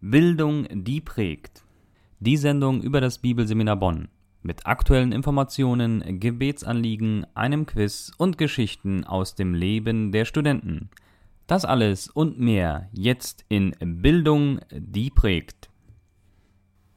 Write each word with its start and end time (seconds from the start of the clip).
Bildung, 0.00 0.68
die 0.70 1.00
prägt. 1.00 1.64
Die 2.20 2.36
Sendung 2.36 2.82
über 2.82 3.00
das 3.00 3.18
Bibelseminar 3.18 3.74
Bonn. 3.74 4.06
Mit 4.42 4.64
aktuellen 4.64 5.10
Informationen, 5.10 6.20
Gebetsanliegen, 6.20 7.26
einem 7.34 7.66
Quiz 7.66 8.12
und 8.16 8.38
Geschichten 8.38 9.02
aus 9.02 9.34
dem 9.34 9.54
Leben 9.54 10.12
der 10.12 10.24
Studenten. 10.24 10.88
Das 11.48 11.64
alles 11.64 12.08
und 12.08 12.38
mehr 12.38 12.88
jetzt 12.92 13.44
in 13.48 13.74
Bildung, 13.80 14.60
die 14.70 15.10
prägt. 15.10 15.68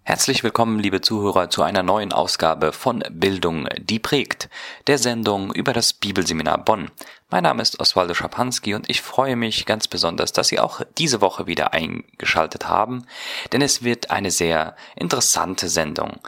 Herzlich 0.04 0.44
willkommen, 0.44 0.80
liebe 0.80 1.02
Zuhörer, 1.02 1.52
zu 1.52 1.62
einer 1.62 1.84
neuen 1.84 2.12
Ausgabe 2.12 2.72
von 2.72 3.04
Bildung, 3.12 3.70
die 3.78 4.00
prägt, 4.00 4.50
der 4.88 4.98
Sendung 4.98 5.54
über 5.54 5.74
das 5.74 5.94
Bibelseminar 5.94 6.58
Bonn. 6.58 6.90
Mein 7.30 7.44
Name 7.44 7.62
ist 7.62 7.80
Oswaldo 7.80 8.16
Schapanski 8.16 8.74
und 8.74 8.90
ich 8.90 9.04
freue 9.04 9.36
mich 9.36 9.68
ganz 9.68 9.88
besonders, 9.88 10.34
dass 10.34 10.48
Sie 10.48 10.60
auch 10.60 10.82
diese 10.98 11.22
Woche 11.22 11.46
wieder 11.46 11.74
eingeschaltet 11.74 12.68
haben, 12.68 13.06
denn 13.54 13.62
es 13.62 13.84
wird 13.84 14.10
eine 14.10 14.32
sehr 14.32 14.76
interessante 14.96 15.70
Sendung. 15.70 16.20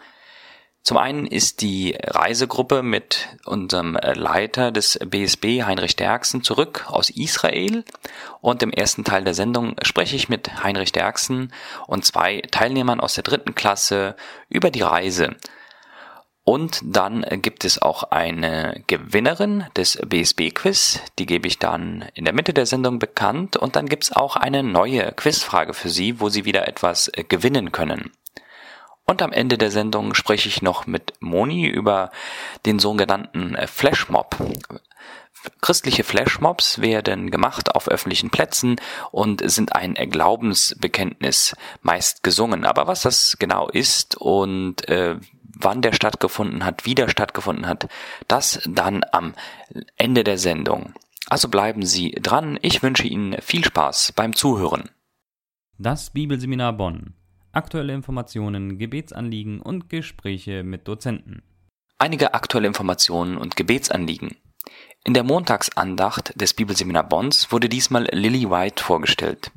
Zum 0.83 0.97
einen 0.97 1.25
ist 1.25 1.61
die 1.61 1.95
Reisegruppe 1.97 2.83
mit 2.83 3.29
unserem 3.45 3.93
Leiter 3.93 4.69
des 4.71 4.99
BSB, 4.99 5.63
Heinrich 5.63 5.95
Derksen, 5.95 6.43
zurück 6.43 6.85
aus 6.87 7.09
Israel. 7.09 7.85
Und 8.41 8.61
im 8.63 8.71
ersten 8.71 9.05
Teil 9.05 9.23
der 9.23 9.33
Sendung 9.33 9.77
spreche 9.81 10.17
ich 10.17 10.27
mit 10.27 10.61
Heinrich 10.61 10.91
Derksen 10.91 11.53
und 11.87 12.03
zwei 12.03 12.41
Teilnehmern 12.51 12.99
aus 12.99 13.13
der 13.13 13.23
dritten 13.23 13.55
Klasse 13.55 14.17
über 14.49 14.71
die 14.71 14.81
Reise. 14.81 15.37
Und 16.43 16.81
dann 16.83 17.25
gibt 17.41 17.63
es 17.63 17.81
auch 17.81 18.03
eine 18.03 18.83
Gewinnerin 18.87 19.63
des 19.77 19.97
BSB-Quiz, 20.05 20.99
die 21.17 21.25
gebe 21.25 21.47
ich 21.47 21.59
dann 21.59 22.09
in 22.13 22.25
der 22.25 22.33
Mitte 22.33 22.53
der 22.53 22.65
Sendung 22.65 22.99
bekannt. 22.99 23.55
Und 23.55 23.77
dann 23.77 23.87
gibt 23.87 24.03
es 24.03 24.11
auch 24.11 24.35
eine 24.35 24.61
neue 24.61 25.13
Quizfrage 25.13 25.73
für 25.73 25.87
Sie, 25.87 26.19
wo 26.19 26.27
Sie 26.27 26.43
wieder 26.43 26.67
etwas 26.67 27.09
gewinnen 27.29 27.71
können. 27.71 28.11
Und 29.05 29.21
am 29.21 29.33
Ende 29.33 29.57
der 29.57 29.71
Sendung 29.71 30.13
spreche 30.13 30.47
ich 30.47 30.61
noch 30.61 30.87
mit 30.87 31.13
Moni 31.19 31.67
über 31.67 32.11
den 32.65 32.79
sogenannten 32.79 33.55
äh, 33.55 33.67
Flashmob. 33.67 34.37
Christliche 35.59 36.05
Flashmobs 36.05 36.79
werden 36.79 37.29
gemacht 37.29 37.75
auf 37.75 37.89
öffentlichen 37.89 38.29
Plätzen 38.29 38.77
und 39.11 39.41
sind 39.49 39.75
ein 39.75 39.95
Glaubensbekenntnis 39.95 41.55
meist 41.81 42.23
gesungen. 42.23 42.63
Aber 42.65 42.87
was 42.87 43.01
das 43.01 43.35
genau 43.39 43.67
ist 43.67 44.15
und 44.15 44.87
äh, 44.87 45.17
wann 45.41 45.81
der 45.81 45.91
stattgefunden 45.91 46.63
hat, 46.63 46.85
wie 46.85 46.95
der 46.95 47.09
stattgefunden 47.09 47.67
hat, 47.67 47.89
das 48.29 48.61
dann 48.65 49.03
am 49.11 49.33
Ende 49.97 50.23
der 50.23 50.37
Sendung. 50.37 50.93
Also 51.27 51.49
bleiben 51.49 51.85
Sie 51.85 52.11
dran. 52.11 52.57
Ich 52.61 52.81
wünsche 52.81 53.07
Ihnen 53.07 53.41
viel 53.41 53.65
Spaß 53.65 54.13
beim 54.13 54.33
Zuhören. 54.35 54.89
Das 55.77 56.09
Bibelseminar 56.11 56.73
Bonn 56.73 57.15
aktuelle 57.53 57.93
Informationen, 57.93 58.77
Gebetsanliegen 58.77 59.61
und 59.61 59.89
Gespräche 59.89 60.63
mit 60.63 60.87
Dozenten. 60.87 61.43
Einige 61.99 62.33
aktuelle 62.33 62.67
Informationen 62.67 63.37
und 63.37 63.55
Gebetsanliegen. 63.55 64.35
In 65.05 65.13
der 65.13 65.23
Montagsandacht 65.23 66.39
des 66.39 66.53
Bibelseminar 66.53 67.07
Bonds 67.07 67.51
wurde 67.51 67.69
diesmal 67.69 68.05
Lily 68.11 68.49
White 68.49 68.83
vorgestellt. 68.83 69.51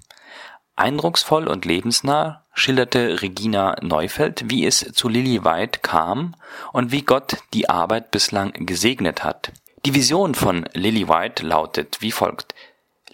Eindrucksvoll 0.76 1.48
und 1.48 1.64
lebensnah 1.64 2.44
schilderte 2.52 3.22
Regina 3.22 3.76
Neufeld, 3.80 4.50
wie 4.50 4.66
es 4.66 4.80
zu 4.92 5.08
Lily 5.08 5.44
White 5.44 5.80
kam 5.80 6.36
und 6.72 6.92
wie 6.92 7.02
Gott 7.02 7.38
die 7.54 7.70
Arbeit 7.70 8.10
bislang 8.10 8.52
gesegnet 8.66 9.24
hat. 9.24 9.52
Die 9.86 9.94
Vision 9.94 10.34
von 10.34 10.68
Lily 10.74 11.08
White 11.08 11.46
lautet 11.46 11.98
wie 12.00 12.12
folgt. 12.12 12.54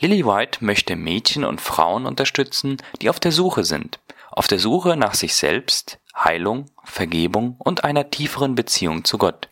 Lily 0.00 0.26
White 0.26 0.64
möchte 0.64 0.96
Mädchen 0.96 1.44
und 1.44 1.60
Frauen 1.60 2.06
unterstützen, 2.06 2.78
die 3.00 3.10
auf 3.10 3.20
der 3.20 3.30
Suche 3.30 3.62
sind 3.62 4.00
auf 4.32 4.48
der 4.48 4.58
Suche 4.58 4.96
nach 4.96 5.14
sich 5.14 5.34
selbst, 5.34 5.98
Heilung, 6.14 6.70
Vergebung 6.84 7.56
und 7.58 7.84
einer 7.84 8.10
tieferen 8.10 8.54
Beziehung 8.54 9.04
zu 9.04 9.18
Gott. 9.18 9.48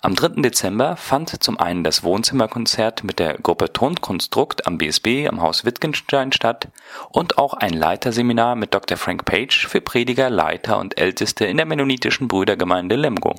Am 0.00 0.14
3. 0.14 0.42
Dezember 0.42 0.96
fand 0.96 1.42
zum 1.42 1.58
einen 1.58 1.84
das 1.84 2.02
Wohnzimmerkonzert 2.02 3.04
mit 3.04 3.18
der 3.18 3.34
Gruppe 3.38 3.72
Tonkonstrukt 3.72 4.66
am 4.66 4.78
BSB 4.78 5.28
am 5.28 5.40
Haus 5.40 5.64
Wittgenstein 5.64 6.32
statt 6.32 6.68
und 7.10 7.38
auch 7.38 7.54
ein 7.54 7.72
Leiterseminar 7.72 8.56
mit 8.56 8.74
Dr. 8.74 8.96
Frank 8.96 9.24
Page 9.24 9.66
für 9.66 9.80
Prediger, 9.80 10.30
Leiter 10.30 10.78
und 10.78 10.98
Älteste 10.98 11.44
in 11.44 11.56
der 11.56 11.66
mennonitischen 11.66 12.28
Brüdergemeinde 12.28 12.96
Lemgo. 12.96 13.34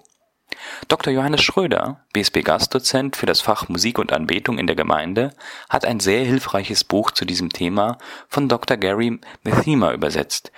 Dr. 0.87 1.13
Johannes 1.13 1.41
Schröder, 1.41 2.05
BSB-Gastdozent 2.13 3.15
für 3.15 3.25
das 3.25 3.41
Fach 3.41 3.69
Musik 3.69 3.97
und 3.99 4.11
Anbetung 4.11 4.57
in 4.57 4.67
der 4.67 4.75
Gemeinde, 4.75 5.33
hat 5.69 5.85
ein 5.85 5.99
sehr 5.99 6.23
hilfreiches 6.25 6.83
Buch 6.83 7.11
zu 7.11 7.25
diesem 7.25 7.49
Thema 7.49 7.97
von 8.27 8.49
Dr. 8.49 8.77
Gary 8.77 9.19
Methema 9.43 9.93
übersetzt 9.93 10.51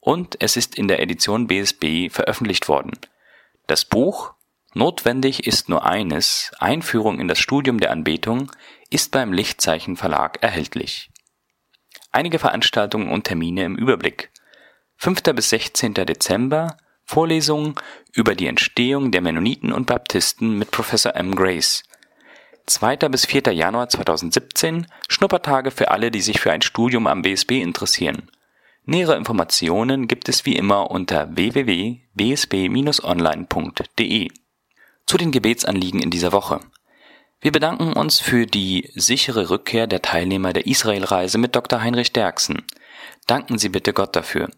und 0.00 0.36
es 0.40 0.56
ist 0.56 0.76
in 0.76 0.88
der 0.88 1.00
Edition 1.00 1.46
BSB 1.46 2.10
veröffentlicht 2.10 2.68
worden. 2.68 2.92
Das 3.66 3.84
Buch 3.84 4.34
Notwendig 4.76 5.46
ist 5.46 5.70
nur 5.70 5.86
eines, 5.86 6.52
Einführung 6.58 7.18
in 7.18 7.28
das 7.28 7.38
Studium 7.38 7.80
der 7.80 7.90
Anbetung, 7.90 8.52
ist 8.90 9.10
beim 9.10 9.32
Lichtzeichen 9.32 9.96
Verlag 9.96 10.42
erhältlich. 10.42 11.08
Einige 12.12 12.38
Veranstaltungen 12.38 13.08
und 13.08 13.24
Termine 13.24 13.64
im 13.64 13.76
Überblick. 13.76 14.30
5. 14.98 15.22
bis 15.34 15.48
16. 15.48 15.94
Dezember 15.94 16.76
Vorlesungen 17.04 17.74
über 18.12 18.34
die 18.34 18.48
Entstehung 18.48 19.12
der 19.12 19.22
Mennoniten 19.22 19.72
und 19.72 19.86
Baptisten 19.86 20.58
mit 20.58 20.72
Professor 20.72 21.16
M. 21.16 21.34
Grace. 21.34 21.82
2. 22.66 22.96
bis 23.08 23.24
4. 23.24 23.54
Januar 23.54 23.88
2017 23.88 24.88
Schnuppertage 25.08 25.70
für 25.70 25.90
alle, 25.90 26.10
die 26.10 26.20
sich 26.20 26.38
für 26.38 26.52
ein 26.52 26.60
Studium 26.60 27.06
am 27.06 27.22
BSB 27.22 27.62
interessieren. 27.62 28.30
Nähere 28.84 29.16
Informationen 29.16 30.06
gibt 30.06 30.28
es 30.28 30.44
wie 30.44 30.56
immer 30.56 30.90
unter 30.90 31.34
www.bsb-online.de. 31.34 34.28
Zu 35.06 35.18
den 35.18 35.30
Gebetsanliegen 35.30 36.02
in 36.02 36.10
dieser 36.10 36.32
Woche. 36.32 36.60
Wir 37.40 37.52
bedanken 37.52 37.92
uns 37.92 38.18
für 38.18 38.44
die 38.44 38.90
sichere 38.96 39.50
Rückkehr 39.50 39.86
der 39.86 40.02
Teilnehmer 40.02 40.52
der 40.52 40.66
Israelreise 40.66 41.38
mit 41.38 41.54
Dr. 41.54 41.80
Heinrich 41.80 42.12
Derksen. 42.12 42.66
Danken 43.28 43.56
Sie 43.56 43.68
bitte 43.68 43.92
Gott 43.92 44.16
dafür. 44.16 44.48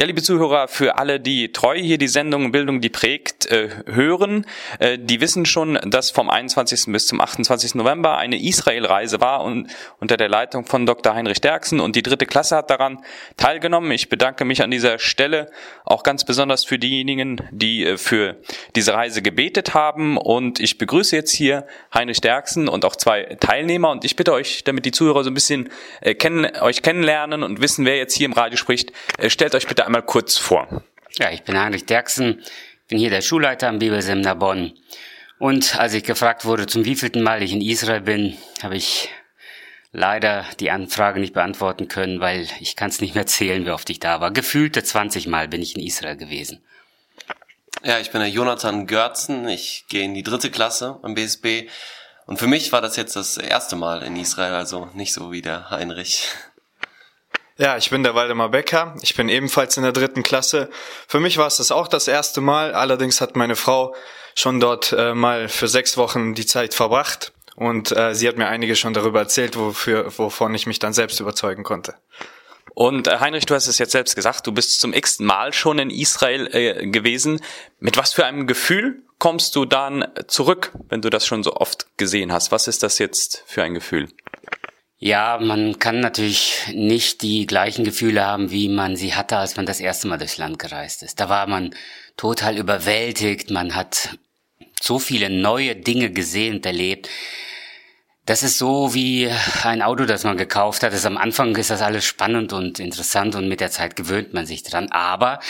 Ja, 0.00 0.06
liebe 0.06 0.22
Zuhörer, 0.22 0.66
für 0.66 0.96
alle, 0.96 1.20
die 1.20 1.52
treu 1.52 1.78
hier 1.78 1.98
die 1.98 2.08
Sendung 2.08 2.52
Bildung, 2.52 2.80
die 2.80 2.88
prägt, 2.88 3.44
äh, 3.50 3.68
hören, 3.84 4.46
äh, 4.78 4.96
die 4.98 5.20
wissen 5.20 5.44
schon, 5.44 5.78
dass 5.84 6.10
vom 6.10 6.30
21. 6.30 6.90
bis 6.90 7.06
zum 7.06 7.20
28. 7.20 7.74
November 7.74 8.16
eine 8.16 8.42
Israel-Reise 8.42 9.20
war 9.20 9.44
und 9.44 9.68
unter 9.98 10.16
der 10.16 10.30
Leitung 10.30 10.64
von 10.64 10.86
Dr. 10.86 11.14
Heinrich 11.14 11.42
Derksen 11.42 11.80
und 11.80 11.96
die 11.96 12.02
dritte 12.02 12.24
Klasse 12.24 12.56
hat 12.56 12.70
daran 12.70 13.04
teilgenommen. 13.36 13.90
Ich 13.90 14.08
bedanke 14.08 14.46
mich 14.46 14.62
an 14.62 14.70
dieser 14.70 14.98
Stelle 14.98 15.50
auch 15.84 16.02
ganz 16.02 16.24
besonders 16.24 16.64
für 16.64 16.78
diejenigen, 16.78 17.42
die 17.50 17.84
äh, 17.84 17.98
für 17.98 18.36
diese 18.76 18.94
Reise 18.94 19.20
gebetet 19.20 19.74
haben 19.74 20.16
und 20.16 20.60
ich 20.60 20.78
begrüße 20.78 21.14
jetzt 21.14 21.32
hier 21.32 21.66
Heinrich 21.92 22.22
Derksen 22.22 22.70
und 22.70 22.86
auch 22.86 22.96
zwei 22.96 23.36
Teilnehmer 23.38 23.90
und 23.90 24.06
ich 24.06 24.16
bitte 24.16 24.32
euch, 24.32 24.64
damit 24.64 24.86
die 24.86 24.92
Zuhörer 24.92 25.24
so 25.24 25.30
ein 25.30 25.34
bisschen 25.34 25.68
äh, 26.00 26.14
kennen, 26.14 26.50
euch 26.62 26.80
kennenlernen 26.80 27.42
und 27.42 27.60
wissen, 27.60 27.84
wer 27.84 27.98
jetzt 27.98 28.16
hier 28.16 28.24
im 28.24 28.32
Radio 28.32 28.56
spricht, 28.56 28.94
stellt 29.28 29.54
euch 29.54 29.66
bitte 29.66 29.89
einmal 29.90 30.02
kurz 30.02 30.38
vor. 30.38 30.84
Ja, 31.18 31.32
ich 31.32 31.42
bin 31.42 31.58
Heinrich 31.58 31.84
Derksen, 31.84 32.44
bin 32.86 32.98
hier 32.98 33.10
der 33.10 33.22
Schulleiter 33.22 33.66
am 33.66 33.80
Bibelseminar 33.80 34.36
Bonn. 34.36 34.78
Und 35.40 35.76
als 35.76 35.94
ich 35.94 36.04
gefragt 36.04 36.44
wurde, 36.44 36.68
zum 36.68 36.84
wievielten 36.84 37.24
Mal 37.24 37.42
ich 37.42 37.52
in 37.52 37.60
Israel 37.60 38.02
bin, 38.02 38.38
habe 38.62 38.76
ich 38.76 39.08
leider 39.90 40.46
die 40.60 40.70
Anfrage 40.70 41.18
nicht 41.18 41.34
beantworten 41.34 41.88
können, 41.88 42.20
weil 42.20 42.46
ich 42.60 42.76
kann 42.76 42.90
es 42.90 43.00
nicht 43.00 43.16
mehr 43.16 43.26
zählen, 43.26 43.66
wie 43.66 43.70
oft 43.70 43.90
ich 43.90 43.98
da 43.98 44.20
war. 44.20 44.30
Gefühlte 44.30 44.84
20 44.84 45.26
Mal 45.26 45.48
bin 45.48 45.60
ich 45.60 45.74
in 45.74 45.82
Israel 45.82 46.16
gewesen. 46.16 46.62
Ja, 47.82 47.98
ich 47.98 48.12
bin 48.12 48.20
der 48.20 48.30
Jonathan 48.30 48.86
Görzen. 48.86 49.48
Ich 49.48 49.86
gehe 49.88 50.04
in 50.04 50.14
die 50.14 50.22
dritte 50.22 50.52
Klasse 50.52 51.00
am 51.02 51.14
BSB. 51.16 51.68
Und 52.26 52.38
für 52.38 52.46
mich 52.46 52.70
war 52.70 52.80
das 52.80 52.94
jetzt 52.94 53.16
das 53.16 53.38
erste 53.38 53.74
Mal 53.74 54.04
in 54.04 54.14
Israel, 54.14 54.54
also 54.54 54.88
nicht 54.94 55.12
so 55.12 55.32
wie 55.32 55.42
der 55.42 55.70
Heinrich. 55.70 56.28
Ja, 57.60 57.76
ich 57.76 57.90
bin 57.90 58.02
der 58.02 58.14
Waldemar 58.14 58.48
Becker. 58.48 58.96
Ich 59.02 59.14
bin 59.14 59.28
ebenfalls 59.28 59.76
in 59.76 59.82
der 59.82 59.92
dritten 59.92 60.22
Klasse. 60.22 60.70
Für 61.06 61.20
mich 61.20 61.36
war 61.36 61.46
es 61.46 61.58
das 61.58 61.70
auch 61.70 61.88
das 61.88 62.08
erste 62.08 62.40
Mal. 62.40 62.72
Allerdings 62.72 63.20
hat 63.20 63.36
meine 63.36 63.54
Frau 63.54 63.94
schon 64.34 64.60
dort 64.60 64.94
äh, 64.96 65.12
mal 65.12 65.46
für 65.50 65.68
sechs 65.68 65.98
Wochen 65.98 66.32
die 66.34 66.46
Zeit 66.46 66.72
verbracht. 66.72 67.34
Und 67.56 67.94
äh, 67.94 68.14
sie 68.14 68.28
hat 68.28 68.38
mir 68.38 68.46
einige 68.46 68.76
schon 68.76 68.94
darüber 68.94 69.18
erzählt, 69.18 69.58
wofür, 69.58 70.10
wovon 70.16 70.54
ich 70.54 70.66
mich 70.66 70.78
dann 70.78 70.94
selbst 70.94 71.20
überzeugen 71.20 71.62
konnte. 71.62 71.96
Und 72.72 73.08
äh, 73.08 73.18
Heinrich, 73.20 73.44
du 73.44 73.54
hast 73.54 73.66
es 73.66 73.76
jetzt 73.76 73.92
selbst 73.92 74.16
gesagt, 74.16 74.46
du 74.46 74.52
bist 74.52 74.80
zum 74.80 74.94
x 74.94 75.18
Mal 75.18 75.52
schon 75.52 75.78
in 75.78 75.90
Israel 75.90 76.48
äh, 76.54 76.86
gewesen. 76.86 77.42
Mit 77.78 77.98
was 77.98 78.14
für 78.14 78.24
einem 78.24 78.46
Gefühl 78.46 79.02
kommst 79.18 79.54
du 79.54 79.66
dann 79.66 80.08
zurück, 80.28 80.72
wenn 80.88 81.02
du 81.02 81.10
das 81.10 81.26
schon 81.26 81.42
so 81.42 81.52
oft 81.56 81.88
gesehen 81.98 82.32
hast? 82.32 82.52
Was 82.52 82.68
ist 82.68 82.82
das 82.82 82.98
jetzt 82.98 83.44
für 83.46 83.62
ein 83.62 83.74
Gefühl? 83.74 84.08
Ja, 85.02 85.38
man 85.40 85.78
kann 85.78 86.00
natürlich 86.00 86.58
nicht 86.74 87.22
die 87.22 87.46
gleichen 87.46 87.84
Gefühle 87.84 88.26
haben, 88.26 88.50
wie 88.50 88.68
man 88.68 88.96
sie 88.96 89.14
hatte, 89.14 89.38
als 89.38 89.56
man 89.56 89.64
das 89.64 89.80
erste 89.80 90.08
Mal 90.08 90.18
durchs 90.18 90.36
Land 90.36 90.58
gereist 90.58 91.02
ist. 91.02 91.18
Da 91.18 91.30
war 91.30 91.46
man 91.46 91.74
total 92.18 92.58
überwältigt, 92.58 93.50
man 93.50 93.74
hat 93.74 94.18
so 94.78 94.98
viele 94.98 95.30
neue 95.30 95.74
Dinge 95.74 96.10
gesehen 96.10 96.56
und 96.56 96.66
erlebt. 96.66 97.08
Das 98.26 98.42
ist 98.42 98.58
so 98.58 98.92
wie 98.92 99.30
ein 99.62 99.80
Auto, 99.80 100.04
das 100.04 100.24
man 100.24 100.36
gekauft 100.36 100.82
hat. 100.82 100.92
Das 100.92 101.06
am 101.06 101.16
Anfang 101.16 101.56
ist 101.56 101.70
das 101.70 101.80
alles 101.80 102.04
spannend 102.04 102.52
und 102.52 102.78
interessant 102.78 103.34
und 103.36 103.48
mit 103.48 103.60
der 103.60 103.70
Zeit 103.70 103.96
gewöhnt 103.96 104.34
man 104.34 104.44
sich 104.44 104.64
dran. 104.64 104.92
Aber 104.92 105.40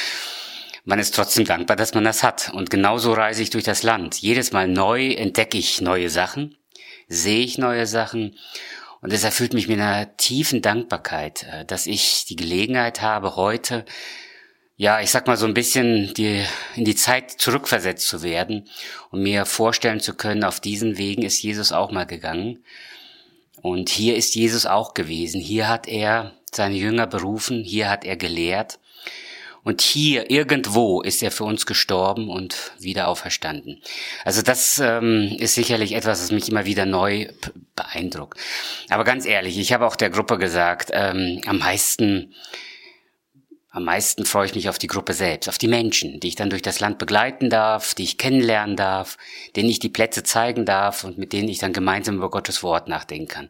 man 0.84 1.00
ist 1.00 1.16
trotzdem 1.16 1.44
dankbar, 1.44 1.74
dass 1.76 1.92
man 1.92 2.04
das 2.04 2.22
hat. 2.22 2.52
Und 2.54 2.70
genauso 2.70 3.12
reise 3.14 3.42
ich 3.42 3.50
durch 3.50 3.64
das 3.64 3.82
Land. 3.82 4.14
Jedes 4.22 4.52
Mal 4.52 4.68
neu 4.68 5.08
entdecke 5.08 5.58
ich 5.58 5.80
neue 5.80 6.08
Sachen, 6.08 6.56
sehe 7.08 7.44
ich 7.44 7.58
neue 7.58 7.88
Sachen 7.88 8.36
und 9.00 9.12
es 9.12 9.24
erfüllt 9.24 9.54
mich 9.54 9.68
mit 9.68 9.80
einer 9.80 10.16
tiefen 10.16 10.62
Dankbarkeit, 10.62 11.44
äh, 11.44 11.64
dass 11.64 11.86
ich 11.86 12.24
die 12.26 12.36
Gelegenheit 12.36 13.00
habe, 13.02 13.36
heute, 13.36 13.84
ja, 14.76 15.00
ich 15.00 15.10
sag 15.10 15.26
mal 15.26 15.36
so 15.36 15.46
ein 15.46 15.54
bisschen 15.54 16.14
die, 16.14 16.42
in 16.74 16.84
die 16.84 16.94
Zeit 16.94 17.32
zurückversetzt 17.32 18.08
zu 18.08 18.22
werden 18.22 18.68
und 19.10 19.22
mir 19.22 19.44
vorstellen 19.44 20.00
zu 20.00 20.14
können, 20.14 20.44
auf 20.44 20.60
diesen 20.60 20.96
Wegen 20.96 21.22
ist 21.22 21.42
Jesus 21.42 21.70
auch 21.72 21.90
mal 21.90 22.06
gegangen. 22.06 22.64
Und 23.60 23.90
hier 23.90 24.16
ist 24.16 24.34
Jesus 24.34 24.64
auch 24.64 24.94
gewesen. 24.94 25.38
Hier 25.38 25.68
hat 25.68 25.86
er 25.86 26.32
seine 26.50 26.76
Jünger 26.76 27.06
berufen, 27.06 27.62
hier 27.62 27.90
hat 27.90 28.06
er 28.06 28.16
gelehrt. 28.16 28.78
Und 29.62 29.82
hier 29.82 30.30
irgendwo 30.30 31.02
ist 31.02 31.22
er 31.22 31.30
für 31.30 31.44
uns 31.44 31.66
gestorben 31.66 32.28
und 32.28 32.72
wieder 32.78 33.08
auferstanden. 33.08 33.82
Also 34.24 34.42
das 34.42 34.78
ähm, 34.78 35.36
ist 35.38 35.54
sicherlich 35.54 35.92
etwas, 35.92 36.22
was 36.22 36.32
mich 36.32 36.48
immer 36.48 36.64
wieder 36.64 36.86
neu 36.86 37.28
beeindruckt. 37.76 38.38
Aber 38.88 39.04
ganz 39.04 39.26
ehrlich, 39.26 39.58
ich 39.58 39.72
habe 39.72 39.86
auch 39.86 39.96
der 39.96 40.10
Gruppe 40.10 40.38
gesagt, 40.38 40.90
ähm, 40.92 41.40
am 41.46 41.58
meisten 41.58 42.34
am 43.72 43.84
meisten 43.84 44.24
freue 44.24 44.46
ich 44.46 44.54
mich 44.56 44.68
auf 44.68 44.78
die 44.78 44.88
Gruppe 44.88 45.12
selbst, 45.12 45.48
auf 45.48 45.56
die 45.56 45.68
Menschen, 45.68 46.18
die 46.18 46.28
ich 46.28 46.34
dann 46.34 46.50
durch 46.50 46.62
das 46.62 46.80
Land 46.80 46.98
begleiten 46.98 47.50
darf, 47.50 47.94
die 47.94 48.02
ich 48.02 48.18
kennenlernen 48.18 48.74
darf, 48.74 49.16
denen 49.54 49.70
ich 49.70 49.78
die 49.78 49.88
Plätze 49.88 50.24
zeigen 50.24 50.64
darf 50.64 51.04
und 51.04 51.18
mit 51.18 51.32
denen 51.32 51.48
ich 51.48 51.58
dann 51.58 51.72
gemeinsam 51.72 52.16
über 52.16 52.30
Gottes 52.30 52.64
Wort 52.64 52.88
nachdenken 52.88 53.28
kann. 53.28 53.48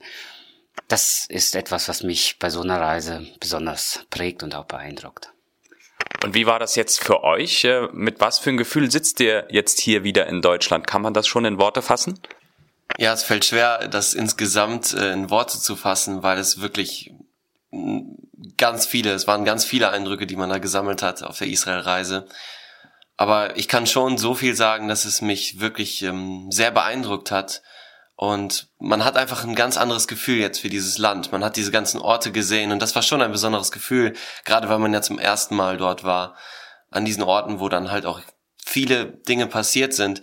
Das 0.89 1.25
ist 1.27 1.55
etwas, 1.57 1.89
was 1.89 2.03
mich 2.03 2.39
bei 2.39 2.51
so 2.51 2.61
einer 2.61 2.81
Reise 2.81 3.27
besonders 3.41 4.05
prägt 4.11 4.43
und 4.43 4.55
auch 4.55 4.67
beeindruckt. 4.67 5.33
Und 6.23 6.35
wie 6.35 6.47
war 6.47 6.59
das 6.59 6.75
jetzt 6.77 7.03
für 7.03 7.25
euch? 7.25 7.65
Äh, 7.65 7.89
mit 7.93 8.21
was 8.21 8.39
für 8.39 8.51
ein 8.51 8.57
Gefühl 8.57 8.91
sitzt 8.91 9.21
ihr 9.21 9.47
jetzt 9.51 9.81
hier 9.81 10.05
wieder 10.05 10.27
in 10.27 10.43
Deutschland? 10.43 10.87
Kann 10.87 11.03
man 11.03 11.15
das 11.15 11.27
schon 11.27 11.45
in 11.45 11.59
Worte 11.59 11.83
fassen? 11.83 12.21
Ja, 12.99 13.13
es 13.13 13.23
fällt 13.23 13.45
schwer, 13.45 13.89
das 13.89 14.15
insgesamt 14.15 14.93
äh, 14.93 15.13
in 15.13 15.31
Worte 15.31 15.59
zu 15.59 15.77
fassen, 15.77 16.23
weil 16.23 16.39
es 16.39 16.61
wirklich 16.61 17.13
ganz 18.57 18.87
viele, 18.87 19.13
es 19.13 19.27
waren 19.27 19.45
ganz 19.45 19.65
viele 19.65 19.91
Eindrücke, 19.91 20.27
die 20.27 20.37
man 20.37 20.51
da 20.51 20.59
gesammelt 20.59 21.03
hat 21.03 21.23
auf 21.23 21.39
der 21.39 21.47
Israel-Reise. 21.47 22.27
Aber 23.17 23.57
ich 23.57 23.69
kann 23.69 23.87
schon 23.87 24.19
so 24.19 24.35
viel 24.35 24.55
sagen, 24.55 24.89
dass 24.89 25.05
es 25.05 25.21
mich 25.21 25.61
wirklich 25.61 26.03
ähm, 26.03 26.51
sehr 26.51 26.71
beeindruckt 26.71 27.31
hat 27.31 27.63
und 28.21 28.69
man 28.79 29.03
hat 29.03 29.17
einfach 29.17 29.45
ein 29.45 29.55
ganz 29.55 29.79
anderes 29.79 30.07
Gefühl 30.07 30.37
jetzt 30.37 30.61
für 30.61 30.69
dieses 30.69 30.99
Land. 30.99 31.33
Man 31.33 31.43
hat 31.43 31.57
diese 31.57 31.71
ganzen 31.71 31.99
Orte 31.99 32.33
gesehen 32.33 32.71
und 32.71 32.83
das 32.83 32.95
war 32.95 33.01
schon 33.01 33.23
ein 33.23 33.33
besonderes 33.33 33.73
Gefühl, 33.73 34.13
gerade 34.45 34.69
weil 34.69 34.79
man 34.79 34.93
ja 34.93 35.01
zum 35.01 35.19
ersten 35.19 35.57
Mal 35.57 35.79
dort 35.79 36.05
war, 36.05 36.37
an 36.91 37.07
diesen 37.07 37.23
Orten, 37.23 37.61
wo 37.61 37.71
dann 37.71 37.91
halt 37.91 38.05
auch 38.05 38.21
viele 38.63 39.07
Dinge 39.07 39.47
passiert 39.47 39.95
sind, 39.95 40.21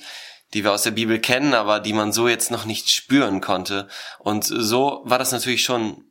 die 0.54 0.64
wir 0.64 0.74
aus 0.74 0.84
der 0.84 0.92
Bibel 0.92 1.20
kennen, 1.20 1.56
aber 1.56 1.80
die 1.80 1.94
man 1.94 2.14
so 2.14 2.28
jetzt 2.28 2.52
noch 2.52 2.66
nicht 2.66 2.92
spüren 2.92 3.42
konnte. 3.42 3.88
Und 4.20 4.44
so 4.44 5.02
war 5.06 5.18
das 5.18 5.32
natürlich 5.32 5.64
schon 5.64 6.04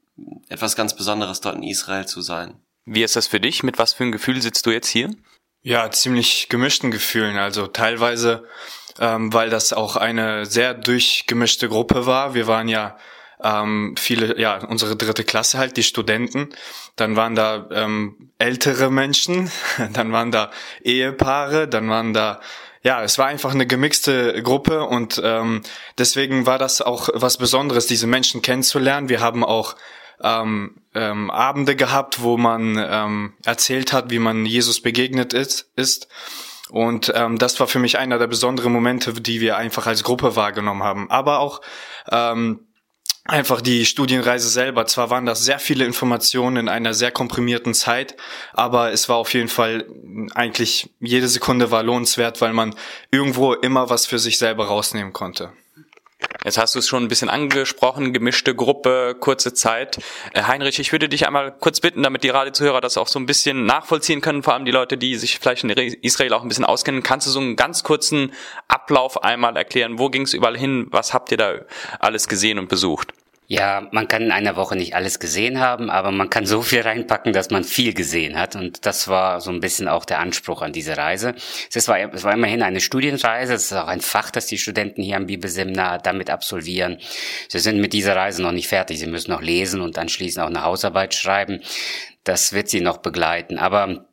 etwas 0.49 0.75
ganz 0.75 0.97
Besonderes, 0.97 1.41
dort 1.41 1.55
in 1.55 1.63
Israel 1.63 2.07
zu 2.07 2.21
sein. 2.21 2.61
Wie 2.85 3.05
ist 3.05 3.15
das 3.15 3.29
für 3.29 3.39
dich? 3.39 3.63
Mit 3.63 3.79
was 3.79 3.93
für 3.93 4.03
ein 4.03 4.11
Gefühl 4.11 4.43
sitzt 4.43 4.67
du 4.67 4.73
jetzt 4.73 4.89
hier? 4.89 5.15
Ja, 5.63 5.89
ziemlich 5.93 6.49
gemischten 6.49 6.91
Gefühlen. 6.91 7.39
Also 7.39 7.69
teilweise 7.69 8.45
ähm, 9.01 9.33
weil 9.33 9.51
das 9.51 9.73
auch 9.73 9.97
eine 9.97 10.47
sehr 10.47 10.75
durchgemischte 10.75 11.69
Gruppe 11.69 12.07
war. 12.07 12.35
Wir 12.35 12.47
waren 12.47 12.69
ja 12.69 12.97
ähm, 13.43 13.95
viele, 13.99 14.39
ja, 14.41 14.59
unsere 14.65 14.97
dritte 14.97 15.25
Klasse 15.25 15.59
halt, 15.59 15.77
die 15.77 15.83
Studenten. 15.83 16.49
Dann 16.97 17.17
waren 17.17 17.35
da 17.35 17.69
ähm, 17.71 18.31
ältere 18.39 18.91
Menschen, 18.91 19.51
dann 19.93 20.13
waren 20.13 20.31
da 20.31 20.51
Ehepaare, 20.83 21.69
dann 21.69 21.89
waren 21.89 22.13
da 22.13 22.41
ja, 22.83 23.03
es 23.03 23.19
war 23.19 23.27
einfach 23.27 23.53
eine 23.53 23.67
gemixte 23.67 24.41
Gruppe 24.45 24.85
und 24.85 25.21
ähm, 25.25 25.63
deswegen 25.99 26.47
war 26.47 26.57
das 26.57 26.81
auch 26.81 27.09
was 27.15 27.37
Besonderes, 27.37 27.89
diese 27.89 28.07
Menschen 28.07 28.43
kennenzulernen. 28.43 29.09
Wir 29.09 29.21
haben 29.21 29.43
auch 29.43 29.75
ähm, 30.23 30.77
ähm, 30.95 31.31
Abende 31.33 31.75
gehabt, 31.75 32.23
wo 32.23 32.37
man 32.37 32.79
ähm, 32.79 33.33
erzählt 33.45 33.93
hat, 33.93 34.11
wie 34.11 34.21
man 34.21 34.47
Jesus 34.47 34.81
begegnet 34.81 35.33
ist. 35.33 35.69
ist. 35.75 36.07
Und 36.71 37.13
ähm, 37.15 37.39
das 37.39 37.59
war 37.61 37.69
für 37.69 37.79
mich 37.79 37.99
einer 37.99 38.19
der 38.19 38.27
besonderen 38.27 38.73
Momente, 38.73 39.13
die 39.13 39.41
wir 39.41 39.57
einfach 39.57 39.87
als 39.87 40.03
Gruppe 40.03 40.37
wahrgenommen 40.37 40.83
haben. 40.83 41.11
Aber 41.11 41.39
auch 41.39 41.61
ähm, 42.11 42.67
einfach 43.25 43.61
die 43.61 43.87
Studienreise 43.87 44.49
selber. 44.49 44.87
Zwar 44.87 45.11
waren 45.11 45.27
das 45.27 45.45
sehr 45.45 45.59
viele 45.59 45.85
Informationen 45.85 46.57
in 46.57 46.69
einer 46.69 46.95
sehr 46.95 47.11
komprimierten 47.11 47.75
Zeit, 47.75 48.17
aber 48.53 48.93
es 48.93 49.09
war 49.09 49.17
auf 49.17 49.33
jeden 49.35 49.49
Fall 49.49 49.87
eigentlich 50.35 50.91
jede 51.01 51.29
Sekunde 51.29 51.71
war 51.71 51.83
lohnenswert, 51.83 52.41
weil 52.41 52.53
man 52.53 52.75
irgendwo 53.11 53.55
immer 53.55 53.91
was 53.91 54.07
für 54.07 54.19
sich 54.19 54.39
selber 54.39 54.67
rausnehmen 54.67 55.13
konnte. 55.13 55.53
Jetzt 56.45 56.59
hast 56.59 56.75
du 56.75 56.79
es 56.79 56.87
schon 56.87 57.03
ein 57.03 57.09
bisschen 57.09 57.29
angesprochen, 57.29 58.13
gemischte 58.13 58.55
Gruppe, 58.55 59.17
kurze 59.19 59.53
Zeit. 59.53 59.99
Äh, 60.33 60.45
Heinrich, 60.45 60.79
ich 60.79 60.93
würde 60.93 61.09
dich 61.09 61.27
einmal 61.27 61.53
kurz 61.53 61.81
bitten, 61.81 62.03
damit 62.03 62.23
die 62.23 62.29
Radiozuhörer 62.29 62.81
das 62.81 62.97
auch 62.97 63.09
so 63.09 63.19
ein 63.19 63.27
bisschen 63.27 63.67
nachvollziehen 63.67 64.21
können, 64.21 64.43
vor 64.43 64.55
allem 64.55 64.65
die 64.65 64.71
Leute, 64.71 64.97
die 64.97 65.17
sich 65.17 65.39
vielleicht 65.39 65.65
in 65.65 65.71
Israel 65.71 66.33
auch 66.35 66.43
ein 66.43 66.49
bisschen 66.49 66.65
auskennen. 66.65 67.03
Kannst 67.03 67.27
du 67.27 67.31
so 67.31 67.41
einen 67.41 67.57
ganz 67.57 67.83
kurzen 67.83 68.33
Ablauf 68.69 69.25
einmal 69.25 69.57
erklären? 69.57 69.99
Wo 69.99 70.09
ging 70.09 70.23
es 70.23 70.35
überall 70.35 70.57
hin? 70.57 70.87
Was 70.91 71.13
habt 71.15 71.33
ihr 71.33 71.39
da 71.39 71.55
alles 71.99 72.29
gesehen 72.29 72.59
und 72.59 72.69
besucht? 72.69 73.13
Ja, 73.49 73.87
man 73.93 74.09
kann 74.09 74.23
in 74.23 74.33
einer 74.33 74.57
Woche 74.57 74.75
nicht 74.75 74.97
alles 74.97 75.21
gesehen 75.21 75.61
haben, 75.61 75.89
aber 75.89 76.11
man 76.11 76.31
kann 76.31 76.47
so 76.47 76.63
viel 76.63 76.81
reinpacken, 76.81 77.33
dass 77.33 77.51
man 77.51 77.63
viel 77.63 77.95
gesehen 77.95 78.37
hat. 78.37 78.57
Und 78.57 78.85
das 78.87 79.07
war 79.07 79.41
so 79.41 79.53
ein 79.53 79.61
bisschen 79.61 79.87
auch 79.87 80.05
der 80.05 80.19
Anspruch 80.19 80.63
an 80.63 80.73
diese 80.73 80.97
Reise. 80.97 81.35
Es 81.73 81.87
war, 81.87 81.99
es 82.13 82.25
war 82.25 82.33
immerhin 82.33 82.63
eine 82.63 82.81
Studienreise. 82.81 83.55
Es 83.55 83.67
ist 83.67 83.73
auch 83.73 83.87
ein 83.87 84.01
Fach, 84.01 84.33
das 84.33 84.47
die 84.47 84.59
Studenten 84.59 85.01
hier 85.01 85.17
am 85.17 85.27
Bibelseminar 85.27 85.99
damit 85.99 86.29
absolvieren. 86.29 86.99
Sie 87.49 87.61
sind 87.61 87.81
mit 87.81 87.93
dieser 87.93 88.17
Reise 88.17 88.43
noch 88.43 88.51
nicht 88.51 88.67
fertig. 88.67 88.99
Sie 88.99 89.07
müssen 89.07 89.31
noch 89.31 89.43
lesen 89.43 89.81
und 89.81 89.97
anschließend 89.97 90.45
auch 90.45 90.51
eine 90.51 90.65
Hausarbeit 90.65 91.15
schreiben. 91.15 91.61
Das 92.25 92.53
wird 92.53 92.69
sie 92.69 92.81
noch 92.81 92.97
begleiten. 92.97 93.59
Aber 93.59 94.06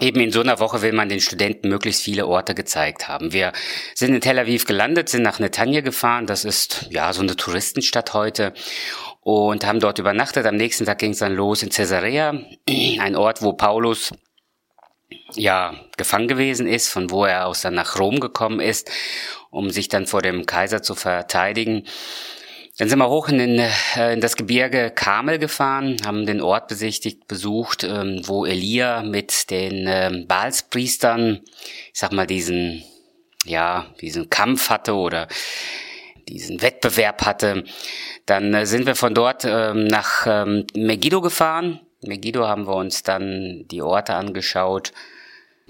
eben 0.00 0.20
in 0.20 0.32
so 0.32 0.40
einer 0.40 0.58
Woche 0.58 0.82
will 0.82 0.92
man 0.92 1.08
den 1.08 1.20
Studenten 1.20 1.68
möglichst 1.68 2.02
viele 2.02 2.26
Orte 2.26 2.54
gezeigt 2.54 3.08
haben. 3.08 3.32
Wir 3.32 3.52
sind 3.94 4.14
in 4.14 4.20
Tel 4.20 4.38
Aviv 4.38 4.64
gelandet, 4.64 5.08
sind 5.08 5.22
nach 5.22 5.38
Netanya 5.38 5.80
gefahren. 5.80 6.26
Das 6.26 6.44
ist 6.44 6.86
ja 6.90 7.12
so 7.12 7.22
eine 7.22 7.36
Touristenstadt 7.36 8.12
heute 8.14 8.52
und 9.20 9.64
haben 9.64 9.80
dort 9.80 9.98
übernachtet. 9.98 10.46
Am 10.46 10.56
nächsten 10.56 10.84
Tag 10.86 10.98
ging 10.98 11.12
es 11.12 11.18
dann 11.18 11.34
los 11.34 11.62
in 11.62 11.70
Caesarea, 11.70 12.34
ein 12.68 13.16
Ort, 13.16 13.42
wo 13.42 13.52
Paulus 13.52 14.12
ja 15.34 15.74
gefangen 15.96 16.28
gewesen 16.28 16.66
ist, 16.66 16.88
von 16.88 17.10
wo 17.10 17.24
er 17.24 17.46
aus 17.46 17.62
dann 17.62 17.74
nach 17.74 17.98
Rom 17.98 18.20
gekommen 18.20 18.60
ist, 18.60 18.90
um 19.50 19.70
sich 19.70 19.88
dann 19.88 20.06
vor 20.06 20.22
dem 20.22 20.46
Kaiser 20.46 20.82
zu 20.82 20.94
verteidigen. 20.94 21.86
Dann 22.76 22.88
sind 22.88 22.98
wir 22.98 23.08
hoch 23.08 23.28
in, 23.28 23.38
den, 23.38 23.58
äh, 23.96 24.12
in 24.12 24.20
das 24.20 24.36
Gebirge 24.36 24.90
Karmel 24.90 25.38
gefahren, 25.38 25.96
haben 26.04 26.26
den 26.26 26.40
Ort 26.40 26.66
besichtigt, 26.66 27.28
besucht, 27.28 27.84
ähm, 27.84 28.22
wo 28.24 28.44
Elia 28.44 29.02
mit 29.02 29.50
den 29.50 29.86
ähm, 29.86 30.26
Baalspriestern, 30.26 31.40
ich 31.92 32.00
sag 32.00 32.12
mal, 32.12 32.26
diesen, 32.26 32.82
ja, 33.44 33.86
diesen 34.00 34.28
Kampf 34.28 34.70
hatte 34.70 34.94
oder 34.94 35.28
diesen 36.28 36.62
Wettbewerb 36.62 37.24
hatte. 37.24 37.62
Dann 38.26 38.52
äh, 38.52 38.66
sind 38.66 38.86
wir 38.86 38.96
von 38.96 39.14
dort 39.14 39.44
ähm, 39.44 39.86
nach 39.86 40.26
Megiddo 40.74 41.20
gefahren. 41.20 41.78
Megiddo 42.02 42.48
haben 42.48 42.66
wir 42.66 42.74
uns 42.74 43.04
dann 43.04 43.66
die 43.70 43.82
Orte 43.82 44.14
angeschaut, 44.14 44.92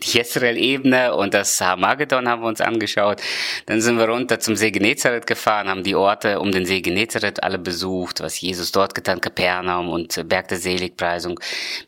die 0.05 0.19
Jezreel-Ebene 0.19 1.15
und 1.15 1.35
das 1.35 1.61
Hamagedon 1.61 2.29
haben 2.29 2.43
wir 2.43 2.49
uns 2.49 2.61
angeschaut. 2.61 3.21
Dann 3.67 3.81
sind 3.81 3.99
wir 3.99 4.09
runter 4.09 4.41
zum 4.41 4.57
See 4.57 4.71
Genezareth 4.71 5.27
gefahren, 5.27 5.69
haben 5.69 5.83
die 5.83 5.95
Orte 5.95 6.41
um 6.41 6.53
den 6.53 6.67
See 6.67 6.81
Genezareth 6.81 7.43
alle 7.43 7.59
besucht, 7.59 8.21
was 8.21 8.41
Jesus 8.41 8.73
dort 8.73 8.95
getan, 8.95 9.21
Kapernaum 9.21 9.89
und 9.89 10.29
Berg 10.29 10.49
der 10.49 10.59
Seligpreisung, 10.59 11.41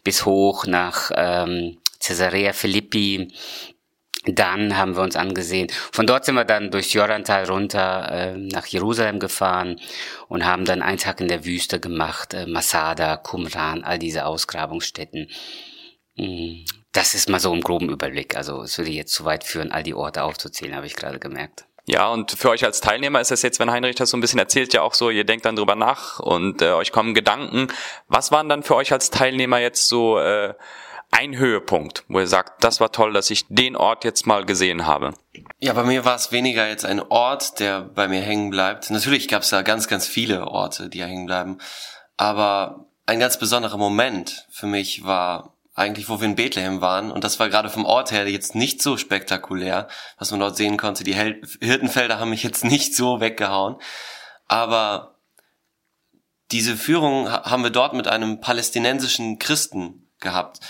bis 0.04 0.24
hoch 0.24 0.66
nach 0.66 1.10
ähm, 1.14 1.78
Caesarea 2.00 2.52
Philippi. 2.52 3.32
Dann 4.28 4.76
haben 4.76 4.96
wir 4.96 5.02
uns 5.02 5.14
angesehen. 5.14 5.68
Von 5.92 6.06
dort 6.06 6.24
sind 6.24 6.34
wir 6.34 6.44
dann 6.44 6.72
durchs 6.72 6.92
Jordantal 6.92 7.44
runter 7.44 8.10
äh, 8.10 8.36
nach 8.36 8.66
Jerusalem 8.66 9.20
gefahren 9.20 9.78
und 10.26 10.44
haben 10.44 10.64
dann 10.64 10.82
einen 10.82 10.98
Tag 10.98 11.20
in 11.20 11.28
der 11.28 11.44
Wüste 11.44 11.78
gemacht, 11.78 12.34
äh, 12.34 12.46
Masada, 12.46 13.18
Qumran, 13.18 13.84
all 13.84 14.00
diese 14.00 14.26
Ausgrabungsstätten. 14.26 15.28
Das 16.96 17.12
ist 17.12 17.28
mal 17.28 17.40
so 17.40 17.52
im 17.52 17.60
groben 17.60 17.90
Überblick. 17.90 18.38
Also 18.38 18.62
es 18.62 18.78
würde 18.78 18.90
jetzt 18.90 19.12
zu 19.12 19.26
weit 19.26 19.44
führen, 19.44 19.70
all 19.70 19.82
die 19.82 19.92
Orte 19.92 20.22
aufzuzählen, 20.22 20.74
habe 20.74 20.86
ich 20.86 20.96
gerade 20.96 21.18
gemerkt. 21.18 21.66
Ja, 21.84 22.08
und 22.08 22.32
für 22.32 22.48
euch 22.48 22.64
als 22.64 22.80
Teilnehmer 22.80 23.20
ist 23.20 23.30
das 23.30 23.42
jetzt, 23.42 23.60
wenn 23.60 23.70
Heinrich 23.70 23.96
das 23.96 24.08
so 24.08 24.16
ein 24.16 24.22
bisschen 24.22 24.38
erzählt, 24.38 24.72
ja 24.72 24.80
auch 24.80 24.94
so, 24.94 25.10
ihr 25.10 25.24
denkt 25.24 25.44
dann 25.44 25.56
drüber 25.56 25.74
nach 25.74 26.20
und 26.20 26.62
äh, 26.62 26.72
euch 26.72 26.92
kommen 26.92 27.12
Gedanken. 27.12 27.68
Was 28.08 28.32
waren 28.32 28.48
dann 28.48 28.62
für 28.62 28.76
euch 28.76 28.92
als 28.92 29.10
Teilnehmer 29.10 29.58
jetzt 29.58 29.88
so 29.88 30.18
äh, 30.18 30.54
ein 31.10 31.36
Höhepunkt, 31.36 32.04
wo 32.08 32.18
ihr 32.18 32.26
sagt, 32.26 32.64
das 32.64 32.80
war 32.80 32.90
toll, 32.92 33.12
dass 33.12 33.30
ich 33.30 33.44
den 33.50 33.76
Ort 33.76 34.04
jetzt 34.04 34.26
mal 34.26 34.46
gesehen 34.46 34.86
habe? 34.86 35.12
Ja, 35.58 35.74
bei 35.74 35.84
mir 35.84 36.06
war 36.06 36.16
es 36.16 36.32
weniger 36.32 36.66
jetzt 36.66 36.86
ein 36.86 37.00
Ort, 37.00 37.60
der 37.60 37.82
bei 37.82 38.08
mir 38.08 38.22
hängen 38.22 38.48
bleibt. 38.48 38.90
Natürlich 38.90 39.28
gab 39.28 39.42
es 39.42 39.50
da 39.50 39.60
ganz, 39.60 39.86
ganz 39.86 40.08
viele 40.08 40.46
Orte, 40.46 40.88
die 40.88 41.04
hängen 41.04 41.26
bleiben. 41.26 41.58
Aber 42.16 42.86
ein 43.04 43.20
ganz 43.20 43.38
besonderer 43.38 43.76
Moment 43.76 44.46
für 44.50 44.66
mich 44.66 45.04
war 45.04 45.55
eigentlich, 45.76 46.08
wo 46.08 46.20
wir 46.20 46.26
in 46.26 46.34
Bethlehem 46.34 46.80
waren. 46.80 47.12
Und 47.12 47.22
das 47.22 47.38
war 47.38 47.50
gerade 47.50 47.68
vom 47.68 47.84
Ort 47.84 48.10
her 48.10 48.28
jetzt 48.28 48.54
nicht 48.54 48.82
so 48.82 48.96
spektakulär, 48.96 49.88
was 50.18 50.30
man 50.30 50.40
dort 50.40 50.56
sehen 50.56 50.78
konnte. 50.78 51.04
Die 51.04 51.14
Hirtenfelder 51.14 52.18
haben 52.18 52.30
mich 52.30 52.42
jetzt 52.42 52.64
nicht 52.64 52.96
so 52.96 53.20
weggehauen. 53.20 53.76
Aber 54.48 55.18
diese 56.50 56.76
Führung 56.76 57.30
haben 57.30 57.62
wir 57.62 57.70
dort 57.70 57.92
mit 57.92 58.08
einem 58.08 58.40
palästinensischen 58.40 59.38
Christen 59.38 60.08
gehabt. 60.18 60.60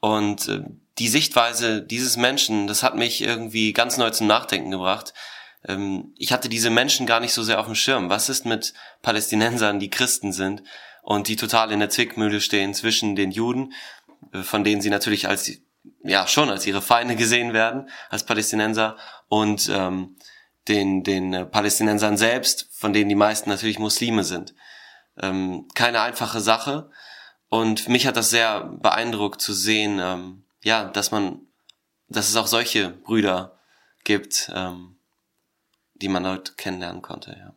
Und 0.00 0.48
äh, 0.48 0.62
die 0.98 1.08
Sichtweise 1.08 1.82
dieses 1.82 2.16
Menschen, 2.16 2.66
das 2.66 2.82
hat 2.82 2.96
mich 2.96 3.20
irgendwie 3.20 3.74
ganz 3.74 3.98
neu 3.98 4.10
zum 4.10 4.26
Nachdenken 4.26 4.70
gebracht. 4.70 5.12
Ähm, 5.66 6.14
ich 6.16 6.32
hatte 6.32 6.48
diese 6.48 6.70
Menschen 6.70 7.06
gar 7.06 7.20
nicht 7.20 7.34
so 7.34 7.42
sehr 7.42 7.60
auf 7.60 7.66
dem 7.66 7.74
Schirm. 7.74 8.08
Was 8.08 8.30
ist 8.30 8.46
mit 8.46 8.72
Palästinensern, 9.02 9.80
die 9.80 9.90
Christen 9.90 10.32
sind 10.32 10.62
und 11.02 11.28
die 11.28 11.36
total 11.36 11.72
in 11.72 11.80
der 11.80 11.90
Zwickmühle 11.90 12.40
stehen 12.40 12.72
zwischen 12.72 13.16
den 13.16 13.30
Juden 13.30 13.74
von 14.42 14.64
denen 14.64 14.80
sie 14.80 14.90
natürlich 14.90 15.28
als 15.28 15.50
ja 16.02 16.26
schon 16.26 16.50
als 16.50 16.66
ihre 16.66 16.82
Feinde 16.82 17.16
gesehen 17.16 17.52
werden 17.52 17.88
als 18.10 18.24
Palästinenser 18.24 18.96
und 19.28 19.68
ähm, 19.72 20.16
den 20.68 21.04
den 21.04 21.32
äh, 21.32 21.46
Palästinensern 21.46 22.16
selbst, 22.16 22.68
von 22.72 22.92
denen 22.92 23.08
die 23.08 23.14
meisten 23.14 23.50
natürlich 23.50 23.78
Muslime 23.78 24.24
sind. 24.24 24.54
Ähm, 25.20 25.68
keine 25.74 26.00
einfache 26.00 26.40
Sache 26.40 26.90
und 27.48 27.88
mich 27.88 28.06
hat 28.06 28.16
das 28.16 28.30
sehr 28.30 28.64
beeindruckt 28.64 29.40
zu 29.40 29.52
sehen, 29.52 30.00
ähm, 30.00 30.44
ja, 30.62 30.84
dass 30.84 31.10
man, 31.10 31.40
dass 32.08 32.28
es 32.28 32.36
auch 32.36 32.46
solche 32.46 32.90
Brüder 32.90 33.58
gibt, 34.04 34.50
ähm, 34.54 34.96
die 35.94 36.08
man 36.08 36.24
dort 36.24 36.58
kennenlernen 36.58 37.02
konnte. 37.02 37.36
Ja. 37.38 37.54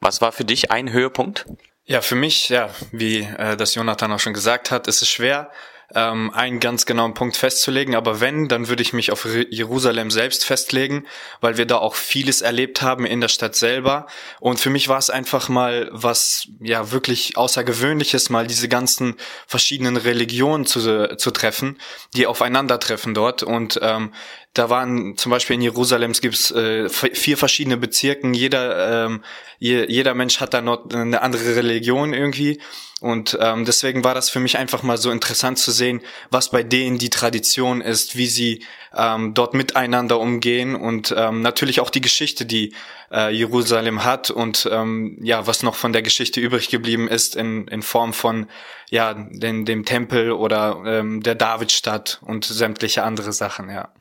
Was 0.00 0.20
war 0.20 0.32
für 0.32 0.44
dich 0.44 0.70
ein 0.70 0.92
Höhepunkt? 0.92 1.46
Ja, 1.86 2.00
für 2.00 2.14
mich, 2.14 2.48
ja, 2.48 2.70
wie 2.92 3.20
äh, 3.20 3.56
das 3.56 3.74
Jonathan 3.74 4.12
auch 4.12 4.20
schon 4.20 4.34
gesagt 4.34 4.70
hat, 4.70 4.86
ist 4.86 5.02
es 5.02 5.08
schwer, 5.08 5.50
ähm, 5.94 6.30
einen 6.32 6.60
ganz 6.60 6.86
genauen 6.86 7.14
Punkt 7.14 7.36
festzulegen, 7.36 7.94
aber 7.94 8.20
wenn, 8.20 8.48
dann 8.48 8.68
würde 8.68 8.82
ich 8.82 8.92
mich 8.92 9.12
auf 9.12 9.26
Jerusalem 9.50 10.10
selbst 10.10 10.44
festlegen, 10.44 11.06
weil 11.40 11.56
wir 11.56 11.66
da 11.66 11.78
auch 11.78 11.94
vieles 11.94 12.42
erlebt 12.42 12.82
haben 12.82 13.06
in 13.06 13.20
der 13.20 13.28
Stadt 13.28 13.54
selber. 13.54 14.06
Und 14.40 14.60
für 14.60 14.70
mich 14.70 14.88
war 14.88 14.98
es 14.98 15.10
einfach 15.10 15.48
mal 15.48 15.88
was, 15.92 16.48
ja, 16.60 16.92
wirklich 16.92 17.36
Außergewöhnliches, 17.36 18.30
mal 18.30 18.46
diese 18.46 18.68
ganzen 18.68 19.16
verschiedenen 19.46 19.96
Religionen 19.96 20.66
zu, 20.66 21.16
zu 21.16 21.30
treffen, 21.30 21.78
die 22.14 22.26
aufeinandertreffen 22.26 23.14
dort. 23.14 23.42
Und 23.42 23.78
ähm, 23.82 24.12
da 24.54 24.70
waren 24.70 25.16
zum 25.16 25.30
Beispiel 25.30 25.54
in 25.54 25.62
Jerusalem 25.62 26.12
gibt 26.12 26.36
es 26.36 26.52
äh, 26.52 26.88
vier 26.88 27.36
verschiedene 27.36 27.76
Bezirken. 27.76 28.34
Jeder 28.34 29.06
ähm, 29.06 29.24
je, 29.58 29.84
jeder 29.88 30.14
Mensch 30.14 30.38
hat 30.40 30.54
da 30.54 30.60
noch 30.60 30.88
eine 30.90 31.22
andere 31.22 31.56
Religion 31.56 32.14
irgendwie. 32.14 32.60
Und 33.00 33.36
ähm, 33.40 33.64
deswegen 33.64 34.04
war 34.04 34.14
das 34.14 34.30
für 34.30 34.38
mich 34.38 34.56
einfach 34.56 34.82
mal 34.82 34.96
so 34.96 35.10
interessant 35.10 35.58
zu 35.58 35.72
sehen, 35.72 36.00
was 36.30 36.50
bei 36.50 36.62
denen 36.62 36.98
die 36.98 37.10
Tradition 37.10 37.80
ist, 37.80 38.16
wie 38.16 38.28
sie 38.28 38.64
ähm, 38.96 39.34
dort 39.34 39.54
miteinander 39.54 40.20
umgehen 40.20 40.76
und 40.76 41.12
ähm, 41.14 41.42
natürlich 41.42 41.80
auch 41.80 41.90
die 41.90 42.00
Geschichte, 42.00 42.46
die 42.46 42.72
äh, 43.10 43.34
Jerusalem 43.34 44.04
hat 44.04 44.30
und 44.30 44.68
ähm, 44.72 45.18
ja, 45.20 45.46
was 45.46 45.62
noch 45.62 45.74
von 45.74 45.92
der 45.92 46.02
Geschichte 46.02 46.40
übrig 46.40 46.70
geblieben 46.70 47.08
ist 47.08 47.34
in, 47.36 47.66
in 47.68 47.82
Form 47.82 48.12
von 48.12 48.46
ja 48.88 49.12
den, 49.12 49.64
dem 49.64 49.84
Tempel 49.84 50.32
oder 50.32 50.82
ähm, 50.86 51.22
der 51.22 51.34
Davidstadt 51.34 52.20
und 52.22 52.44
sämtliche 52.44 53.02
andere 53.02 53.32
Sachen, 53.32 53.68
ja. 53.68 53.92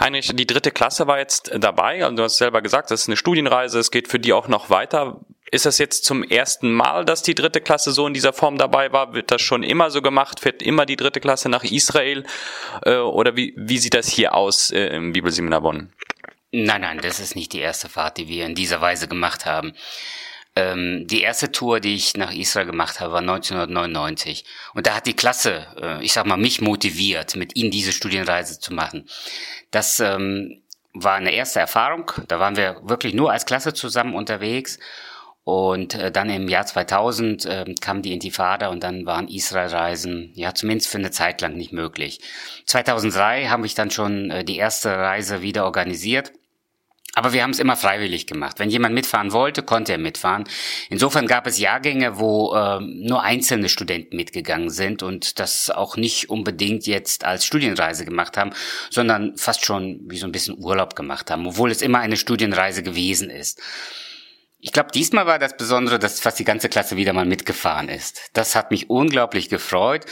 Heinrich, 0.00 0.32
die 0.34 0.46
dritte 0.46 0.70
Klasse 0.70 1.06
war 1.06 1.18
jetzt 1.18 1.50
dabei. 1.58 2.04
Also 2.04 2.16
du 2.16 2.22
hast 2.22 2.38
selber 2.38 2.62
gesagt, 2.62 2.90
das 2.90 3.02
ist 3.02 3.08
eine 3.08 3.16
Studienreise. 3.16 3.78
Es 3.78 3.90
geht 3.90 4.08
für 4.08 4.18
die 4.18 4.32
auch 4.32 4.48
noch 4.48 4.70
weiter. 4.70 5.20
Ist 5.50 5.64
das 5.64 5.78
jetzt 5.78 6.04
zum 6.04 6.24
ersten 6.24 6.72
Mal, 6.72 7.04
dass 7.04 7.22
die 7.22 7.34
dritte 7.34 7.60
Klasse 7.60 7.92
so 7.92 8.06
in 8.06 8.14
dieser 8.14 8.32
Form 8.32 8.58
dabei 8.58 8.92
war? 8.92 9.14
Wird 9.14 9.30
das 9.30 9.42
schon 9.42 9.62
immer 9.62 9.90
so 9.90 10.02
gemacht? 10.02 10.40
Fährt 10.40 10.60
immer 10.60 10.86
die 10.86 10.96
dritte 10.96 11.20
Klasse 11.20 11.48
nach 11.48 11.62
Israel? 11.62 12.24
Äh, 12.82 12.96
oder 12.96 13.36
wie, 13.36 13.54
wie 13.56 13.78
sieht 13.78 13.94
das 13.94 14.08
hier 14.08 14.34
aus 14.34 14.70
äh, 14.70 14.88
im 14.88 15.12
Bibelseminar 15.12 15.60
Bonn? 15.60 15.92
Nein, 16.50 16.80
nein, 16.80 16.98
das 17.00 17.20
ist 17.20 17.36
nicht 17.36 17.52
die 17.52 17.60
erste 17.60 17.88
Fahrt, 17.88 18.16
die 18.18 18.28
wir 18.28 18.46
in 18.46 18.54
dieser 18.54 18.80
Weise 18.80 19.08
gemacht 19.08 19.46
haben. 19.46 19.74
Ähm, 20.56 21.06
die 21.06 21.20
erste 21.20 21.52
Tour, 21.52 21.80
die 21.80 21.94
ich 21.94 22.16
nach 22.16 22.32
Israel 22.32 22.66
gemacht 22.66 22.98
habe, 23.00 23.12
war 23.12 23.20
1999. 23.20 24.44
Und 24.74 24.86
da 24.86 24.96
hat 24.96 25.06
die 25.06 25.14
Klasse, 25.14 25.66
äh, 25.80 26.02
ich 26.02 26.14
sag 26.14 26.26
mal, 26.26 26.38
mich 26.38 26.62
motiviert, 26.62 27.36
mit 27.36 27.56
ihnen 27.56 27.70
diese 27.70 27.92
Studienreise 27.92 28.58
zu 28.58 28.72
machen. 28.72 29.06
Das 29.70 30.00
ähm, 30.00 30.62
war 30.94 31.16
eine 31.16 31.32
erste 31.32 31.60
Erfahrung. 31.60 32.10
Da 32.28 32.40
waren 32.40 32.56
wir 32.56 32.80
wirklich 32.84 33.12
nur 33.12 33.30
als 33.30 33.44
Klasse 33.44 33.74
zusammen 33.74 34.14
unterwegs. 34.14 34.78
Und 35.44 35.94
äh, 35.94 36.10
dann 36.10 36.28
im 36.28 36.48
Jahr 36.48 36.66
2000 36.66 37.44
äh, 37.44 37.74
kam 37.80 38.02
die 38.02 38.12
Intifada 38.12 38.68
und 38.68 38.82
dann 38.82 39.06
waren 39.06 39.28
Israelreisen, 39.28 40.32
ja 40.34 40.54
zumindest 40.54 40.90
für 40.90 40.98
eine 40.98 41.12
Zeit 41.12 41.40
lang 41.40 41.54
nicht 41.54 41.72
möglich. 41.72 42.18
2003 42.64 43.46
habe 43.46 43.64
ich 43.64 43.74
dann 43.76 43.92
schon 43.92 44.30
äh, 44.32 44.42
die 44.44 44.56
erste 44.56 44.90
Reise 44.90 45.42
wieder 45.42 45.64
organisiert. 45.64 46.32
Aber 47.16 47.32
wir 47.32 47.42
haben 47.42 47.50
es 47.52 47.58
immer 47.58 47.76
freiwillig 47.76 48.26
gemacht. 48.26 48.58
Wenn 48.58 48.68
jemand 48.68 48.94
mitfahren 48.94 49.32
wollte, 49.32 49.62
konnte 49.62 49.92
er 49.92 49.98
mitfahren. 49.98 50.44
Insofern 50.90 51.26
gab 51.26 51.46
es 51.46 51.58
Jahrgänge, 51.58 52.18
wo 52.18 52.54
äh, 52.54 52.78
nur 52.80 53.22
einzelne 53.22 53.70
Studenten 53.70 54.16
mitgegangen 54.16 54.68
sind 54.68 55.02
und 55.02 55.40
das 55.40 55.70
auch 55.70 55.96
nicht 55.96 56.28
unbedingt 56.28 56.86
jetzt 56.86 57.24
als 57.24 57.46
Studienreise 57.46 58.04
gemacht 58.04 58.36
haben, 58.36 58.50
sondern 58.90 59.34
fast 59.38 59.64
schon 59.64 59.98
wie 60.04 60.18
so 60.18 60.26
ein 60.26 60.32
bisschen 60.32 60.62
Urlaub 60.62 60.94
gemacht 60.94 61.30
haben, 61.30 61.46
obwohl 61.46 61.70
es 61.70 61.80
immer 61.80 62.00
eine 62.00 62.18
Studienreise 62.18 62.82
gewesen 62.82 63.30
ist. 63.30 63.62
Ich 64.60 64.72
glaube, 64.72 64.90
diesmal 64.92 65.26
war 65.26 65.38
das 65.38 65.56
Besondere, 65.56 65.98
dass 65.98 66.20
fast 66.20 66.38
die 66.38 66.44
ganze 66.44 66.68
Klasse 66.68 66.98
wieder 66.98 67.14
mal 67.14 67.24
mitgefahren 67.24 67.88
ist. 67.88 68.28
Das 68.34 68.54
hat 68.54 68.70
mich 68.70 68.90
unglaublich 68.90 69.48
gefreut. 69.48 70.04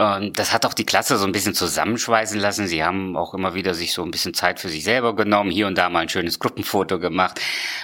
Und 0.00 0.38
das 0.38 0.54
hat 0.54 0.64
auch 0.64 0.72
die 0.72 0.86
Klasse 0.86 1.18
so 1.18 1.26
ein 1.26 1.32
bisschen 1.32 1.52
zusammenschweißen 1.52 2.40
lassen. 2.40 2.66
Sie 2.66 2.82
haben 2.82 3.18
auch 3.18 3.34
immer 3.34 3.52
wieder 3.52 3.74
sich 3.74 3.92
so 3.92 4.02
ein 4.02 4.10
bisschen 4.10 4.32
Zeit 4.32 4.58
für 4.58 4.70
sich 4.70 4.82
selber 4.82 5.14
genommen, 5.14 5.50
hier 5.50 5.66
und 5.66 5.76
da 5.76 5.90
mal 5.90 5.98
ein 5.98 6.08
schönes 6.08 6.38
Gruppenfoto 6.38 6.98
gemacht. 6.98 7.38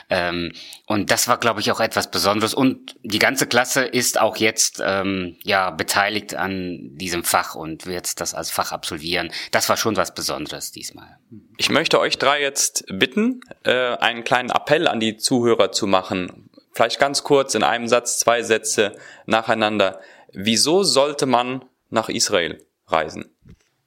Ähm, 0.09 0.53
und 0.87 1.11
das 1.11 1.29
war, 1.29 1.37
glaube 1.37 1.61
ich, 1.61 1.71
auch 1.71 1.81
etwas 1.81 2.11
Besonderes. 2.11 2.55
Und 2.55 2.97
die 3.03 3.19
ganze 3.19 3.47
Klasse 3.47 3.85
ist 3.85 4.19
auch 4.19 4.39
jetzt 4.39 4.83
ähm, 4.83 5.37
ja 5.43 5.71
beteiligt 5.71 6.35
an 6.35 6.79
diesem 6.95 7.23
Fach 7.23 7.55
und 7.55 7.85
wird 7.85 8.19
das 8.19 8.33
als 8.33 8.51
Fach 8.51 8.73
absolvieren. 8.73 9.31
Das 9.51 9.69
war 9.69 9.77
schon 9.77 9.99
was 9.99 10.15
Besonderes 10.15 10.73
diesmal. 10.73 11.19
Ich 11.59 11.69
möchte 11.69 12.01
euch 12.01 12.17
drei 12.17 12.41
jetzt 12.41 12.87
bitten, 12.91 13.43
äh, 13.63 13.95
einen 13.97 14.25
kleinen 14.25 14.49
Appell 14.49 14.89
an 14.89 15.01
die 15.01 15.19
Zuhörer 15.19 15.71
zu 15.71 15.87
machen. 15.87 16.49
Vielleicht 16.73 16.99
ganz 16.99 17.25
kurz 17.25 17.55
in 17.55 17.63
einem 17.63 17.89
Satz, 17.89 18.19
zwei 18.19 18.43
Sätze 18.43 18.97
nacheinander. 19.27 20.01
Wieso 20.33 20.83
sollte 20.83 21.27
man 21.27 21.63
nach 21.91 22.09
Israel 22.09 22.65
reisen? 22.87 23.37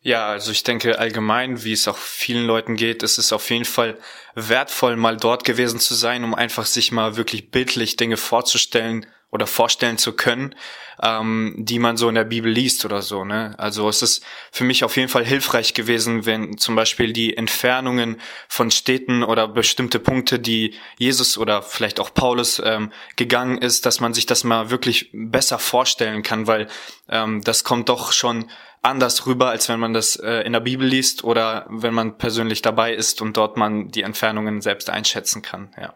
Ja, 0.01 0.29
also 0.29 0.51
ich 0.51 0.63
denke 0.63 0.98
allgemein, 0.98 1.63
wie 1.63 1.74
es 1.74 1.88
auch 1.88 1.98
vielen 1.98 2.46
Leuten 2.46 2.75
geht, 2.75 3.03
ist 3.03 3.18
es 3.18 3.34
auf 3.34 3.50
jeden 3.50 3.65
Fall 3.65 3.98
wertvoll, 4.34 4.96
mal 4.96 5.18
dort 5.18 5.44
gewesen 5.44 5.79
zu 5.79 5.94
sein, 5.94 6.24
um 6.24 6.34
einfach 6.34 6.65
sich 6.65 6.91
mal 6.94 7.18
wirklich 7.18 7.51
bildlich 7.51 7.98
Dinge 7.98 8.15
vorzustellen 8.15 9.06
oder 9.31 9.48
vorstellen 9.48 9.98
zu 9.98 10.13
können, 10.13 10.55
ähm, 11.01 11.55
die 11.57 11.79
man 11.79 11.98
so 11.98 12.09
in 12.09 12.15
der 12.15 12.24
Bibel 12.24 12.51
liest 12.51 12.83
oder 12.83 13.01
so. 13.01 13.24
Ne? 13.24 13.53
Also 13.57 13.88
es 13.88 14.01
ist 14.01 14.24
für 14.51 14.63
mich 14.63 14.83
auf 14.83 14.98
jeden 14.98 15.09
Fall 15.09 15.25
hilfreich 15.25 15.74
gewesen, 15.74 16.25
wenn 16.25 16.57
zum 16.57 16.75
Beispiel 16.75 17.13
die 17.13 17.38
Entfernungen 17.38 18.19
von 18.48 18.71
Städten 18.71 19.24
oder 19.24 19.48
bestimmte 19.48 20.00
Punkte, 20.00 20.39
die 20.39 20.74
Jesus 20.98 21.38
oder 21.38 21.62
vielleicht 21.62 22.00
auch 22.00 22.13
Paulus 22.13 22.62
ähm, 22.63 22.91
gegangen 23.15 23.59
ist, 23.59 23.86
dass 23.86 24.00
man 24.00 24.13
sich 24.13 24.25
das 24.25 24.43
mal 24.43 24.71
wirklich 24.71 25.09
besser 25.13 25.59
vorstellen 25.59 26.24
kann, 26.24 26.48
weil 26.48 26.67
ähm, 27.07 27.41
das 27.43 27.63
kommt 27.63 27.89
doch 27.89 28.12
schon 28.12 28.50
anders 28.81 29.25
rüber, 29.25 29.50
als 29.50 29.69
wenn 29.69 29.79
man 29.79 29.93
das 29.93 30.15
äh, 30.15 30.41
in 30.41 30.53
der 30.53 30.62
Bibel 30.62 30.88
liest 30.88 31.24
oder 31.24 31.65
wenn 31.69 31.93
man 31.93 32.17
persönlich 32.17 32.62
dabei 32.62 32.93
ist 32.93 33.21
und 33.21 33.38
dort 33.38 33.57
man 33.57 33.89
die 33.89 34.03
Entfernungen 34.03 34.62
selbst 34.62 34.89
einschätzen 34.89 35.41
kann. 35.41 35.74
Ja. 35.79 35.93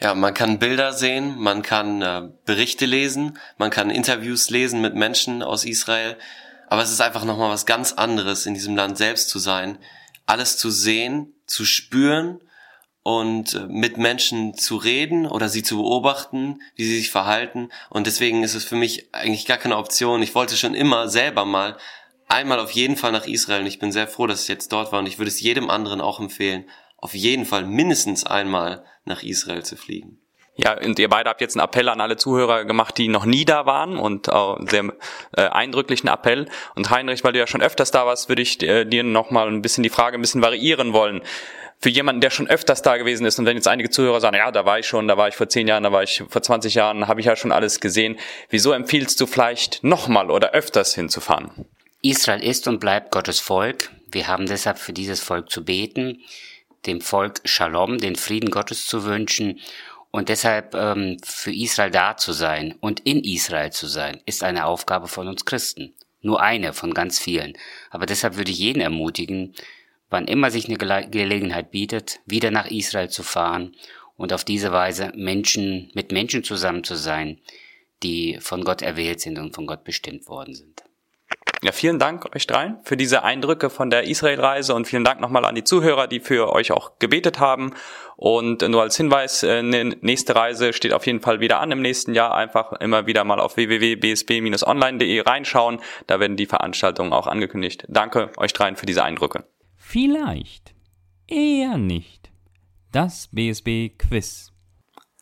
Ja, 0.00 0.14
man 0.14 0.32
kann 0.32 0.60
Bilder 0.60 0.92
sehen, 0.92 1.38
man 1.38 1.62
kann 1.62 2.02
äh, 2.02 2.28
Berichte 2.44 2.86
lesen, 2.86 3.36
man 3.56 3.70
kann 3.70 3.90
Interviews 3.90 4.48
lesen 4.48 4.80
mit 4.80 4.94
Menschen 4.94 5.42
aus 5.42 5.64
Israel, 5.64 6.16
aber 6.68 6.82
es 6.82 6.92
ist 6.92 7.00
einfach 7.00 7.24
nochmal 7.24 7.50
was 7.50 7.66
ganz 7.66 7.94
anderes, 7.94 8.46
in 8.46 8.54
diesem 8.54 8.76
Land 8.76 8.96
selbst 8.96 9.28
zu 9.28 9.40
sein, 9.40 9.78
alles 10.24 10.56
zu 10.56 10.70
sehen, 10.70 11.34
zu 11.46 11.64
spüren 11.64 12.40
und 13.02 13.54
äh, 13.54 13.66
mit 13.66 13.96
Menschen 13.96 14.54
zu 14.54 14.76
reden 14.76 15.26
oder 15.26 15.48
sie 15.48 15.64
zu 15.64 15.78
beobachten, 15.78 16.60
wie 16.76 16.84
sie 16.84 16.98
sich 16.98 17.10
verhalten. 17.10 17.70
Und 17.90 18.06
deswegen 18.06 18.44
ist 18.44 18.54
es 18.54 18.64
für 18.64 18.76
mich 18.76 19.12
eigentlich 19.12 19.46
gar 19.46 19.56
keine 19.56 19.78
Option. 19.78 20.22
Ich 20.22 20.34
wollte 20.34 20.56
schon 20.56 20.74
immer 20.74 21.08
selber 21.08 21.44
mal 21.44 21.76
einmal 22.28 22.60
auf 22.60 22.70
jeden 22.70 22.96
Fall 22.96 23.10
nach 23.10 23.26
Israel 23.26 23.62
und 23.62 23.66
ich 23.66 23.78
bin 23.80 23.90
sehr 23.90 24.06
froh, 24.06 24.28
dass 24.28 24.42
ich 24.42 24.48
jetzt 24.48 24.72
dort 24.72 24.92
war 24.92 25.00
und 25.00 25.06
ich 25.06 25.18
würde 25.18 25.30
es 25.30 25.40
jedem 25.40 25.70
anderen 25.70 26.00
auch 26.00 26.20
empfehlen, 26.20 26.66
auf 26.98 27.14
jeden 27.14 27.46
Fall 27.46 27.64
mindestens 27.64 28.26
einmal 28.26 28.84
nach 29.04 29.22
Israel 29.22 29.64
zu 29.64 29.76
fliegen. 29.76 30.18
Ja, 30.56 30.76
und 30.76 30.98
ihr 30.98 31.08
beide 31.08 31.30
habt 31.30 31.40
jetzt 31.40 31.56
einen 31.56 31.64
Appell 31.64 31.88
an 31.88 32.00
alle 32.00 32.16
Zuhörer 32.16 32.64
gemacht, 32.64 32.98
die 32.98 33.06
noch 33.06 33.24
nie 33.24 33.44
da 33.44 33.64
waren 33.64 33.96
und 33.96 34.28
auch 34.28 34.56
einen 34.56 34.66
sehr 34.66 34.92
äh, 35.36 35.42
eindrücklichen 35.42 36.08
Appell. 36.08 36.48
Und 36.74 36.90
Heinrich, 36.90 37.22
weil 37.22 37.32
du 37.32 37.38
ja 37.38 37.46
schon 37.46 37.62
öfters 37.62 37.92
da 37.92 38.06
warst, 38.06 38.28
würde 38.28 38.42
ich 38.42 38.60
äh, 38.64 38.84
dir 38.84 39.04
nochmal 39.04 39.46
ein 39.46 39.62
bisschen 39.62 39.84
die 39.84 39.88
Frage 39.88 40.18
ein 40.18 40.20
bisschen 40.20 40.42
variieren 40.42 40.92
wollen 40.92 41.22
für 41.80 41.90
jemanden, 41.90 42.20
der 42.20 42.30
schon 42.30 42.48
öfters 42.48 42.82
da 42.82 42.96
gewesen 42.96 43.24
ist 43.24 43.38
und 43.38 43.46
wenn 43.46 43.56
jetzt 43.56 43.68
einige 43.68 43.90
Zuhörer 43.90 44.20
sagen, 44.20 44.36
ja, 44.36 44.50
da 44.50 44.64
war 44.64 44.78
ich 44.78 44.86
schon, 44.86 45.06
da 45.06 45.16
war 45.16 45.28
ich 45.28 45.36
vor 45.36 45.48
zehn 45.48 45.68
Jahren, 45.68 45.84
da 45.84 45.92
war 45.92 46.02
ich 46.02 46.24
vor 46.28 46.42
20 46.42 46.74
Jahren, 46.74 47.06
habe 47.06 47.20
ich 47.20 47.26
ja 47.26 47.36
schon 47.36 47.52
alles 47.52 47.80
gesehen. 47.80 48.18
Wieso 48.50 48.72
empfiehlst 48.72 49.20
du 49.20 49.26
vielleicht 49.26 49.84
nochmal 49.84 50.30
oder 50.30 50.52
öfters 50.52 50.94
hinzufahren? 50.94 51.66
Israel 52.02 52.42
ist 52.42 52.66
und 52.68 52.80
bleibt 52.80 53.12
Gottes 53.12 53.40
Volk. 53.40 53.90
Wir 54.10 54.26
haben 54.26 54.46
deshalb 54.46 54.78
für 54.78 54.92
dieses 54.92 55.20
Volk 55.20 55.50
zu 55.50 55.64
beten, 55.64 56.20
dem 56.86 57.00
Volk 57.00 57.40
Shalom, 57.44 57.98
den 57.98 58.16
Frieden 58.16 58.50
Gottes 58.50 58.86
zu 58.86 59.04
wünschen 59.04 59.60
und 60.10 60.28
deshalb 60.28 60.74
ähm, 60.74 61.18
für 61.22 61.52
Israel 61.52 61.90
da 61.90 62.16
zu 62.16 62.32
sein 62.32 62.74
und 62.80 63.00
in 63.00 63.22
Israel 63.22 63.70
zu 63.70 63.86
sein, 63.86 64.20
ist 64.26 64.42
eine 64.42 64.64
Aufgabe 64.64 65.08
von 65.08 65.28
uns 65.28 65.44
Christen. 65.44 65.94
Nur 66.20 66.42
eine 66.42 66.72
von 66.72 66.94
ganz 66.94 67.18
vielen. 67.18 67.56
Aber 67.90 68.06
deshalb 68.06 68.36
würde 68.36 68.50
ich 68.50 68.58
jeden 68.58 68.80
ermutigen, 68.80 69.54
wann 70.10 70.26
immer 70.26 70.50
sich 70.50 70.66
eine 70.66 70.78
Gelegenheit 70.78 71.70
bietet, 71.70 72.20
wieder 72.26 72.50
nach 72.50 72.70
Israel 72.70 73.10
zu 73.10 73.22
fahren 73.22 73.76
und 74.16 74.32
auf 74.32 74.44
diese 74.44 74.72
Weise 74.72 75.12
Menschen, 75.14 75.90
mit 75.94 76.10
Menschen 76.10 76.42
zusammen 76.42 76.82
zu 76.82 76.96
sein, 76.96 77.38
die 78.02 78.38
von 78.40 78.64
Gott 78.64 78.82
erwählt 78.82 79.20
sind 79.20 79.38
und 79.38 79.54
von 79.54 79.66
Gott 79.66 79.84
bestimmt 79.84 80.26
worden 80.28 80.54
sind. 80.54 80.82
Ja, 81.62 81.72
vielen 81.72 81.98
Dank 81.98 82.34
euch 82.36 82.46
dreien 82.46 82.78
für 82.84 82.96
diese 82.96 83.24
Eindrücke 83.24 83.68
von 83.68 83.90
der 83.90 84.04
Israelreise 84.04 84.74
und 84.74 84.86
vielen 84.86 85.02
Dank 85.02 85.20
nochmal 85.20 85.44
an 85.44 85.56
die 85.56 85.64
Zuhörer, 85.64 86.06
die 86.06 86.20
für 86.20 86.52
euch 86.52 86.70
auch 86.70 86.98
gebetet 87.00 87.40
haben. 87.40 87.74
Und 88.16 88.62
nur 88.68 88.82
als 88.82 88.96
Hinweis, 88.96 89.42
eine 89.42 89.84
nächste 90.00 90.36
Reise 90.36 90.72
steht 90.72 90.92
auf 90.92 91.06
jeden 91.06 91.20
Fall 91.20 91.40
wieder 91.40 91.60
an 91.60 91.72
im 91.72 91.82
nächsten 91.82 92.14
Jahr. 92.14 92.34
Einfach 92.34 92.72
immer 92.74 93.06
wieder 93.06 93.24
mal 93.24 93.40
auf 93.40 93.56
www.bsb-online.de 93.56 95.20
reinschauen. 95.20 95.80
Da 96.06 96.20
werden 96.20 96.36
die 96.36 96.46
Veranstaltungen 96.46 97.12
auch 97.12 97.26
angekündigt. 97.26 97.84
Danke 97.88 98.30
euch 98.36 98.52
dreien 98.52 98.76
für 98.76 98.86
diese 98.86 99.02
Eindrücke. 99.02 99.44
Vielleicht, 99.76 100.74
eher 101.26 101.76
nicht. 101.76 102.30
Das 102.92 103.28
BSB 103.32 103.98
Quiz. 103.98 104.52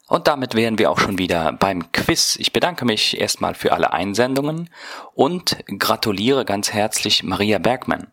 Und 0.09 0.29
damit 0.29 0.55
wären 0.55 0.79
wir 0.79 0.91
auch 0.91 1.01
schon 1.01 1.19
wieder 1.19 1.53
beim 1.53 1.91
Quiz. 1.91 2.37
Ich 2.37 2.53
bedanke 2.53 2.85
mich 2.85 3.21
erstmal 3.21 3.55
für 3.55 3.73
alle 3.73 3.93
Einsendungen 3.93 4.71
und 5.15 5.57
gratuliere 5.67 6.45
ganz 6.45 6.73
herzlich 6.73 7.25
Maria 7.25 7.59
Bergmann, 7.59 8.13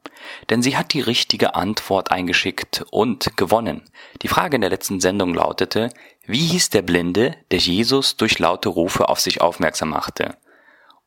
denn 0.50 0.64
sie 0.64 0.76
hat 0.76 0.94
die 0.94 1.02
richtige 1.02 1.54
Antwort 1.54 2.10
eingeschickt 2.12 2.84
und 2.90 3.38
gewonnen. 3.38 3.84
Die 4.24 4.28
Frage 4.28 4.56
in 4.56 4.62
der 4.62 4.72
letzten 4.72 5.02
Sendung 5.02 5.36
lautete, 5.36 5.90
wie 6.26 6.48
hieß 6.48 6.72
der 6.72 6.82
Blinde, 6.82 7.36
der 7.52 7.60
Jesus 7.60 8.18
durch 8.18 8.40
laute 8.40 8.70
Rufe 8.70 9.08
auf 9.08 9.20
sich 9.20 9.42
aufmerksam 9.42 9.90
machte? 9.90 10.38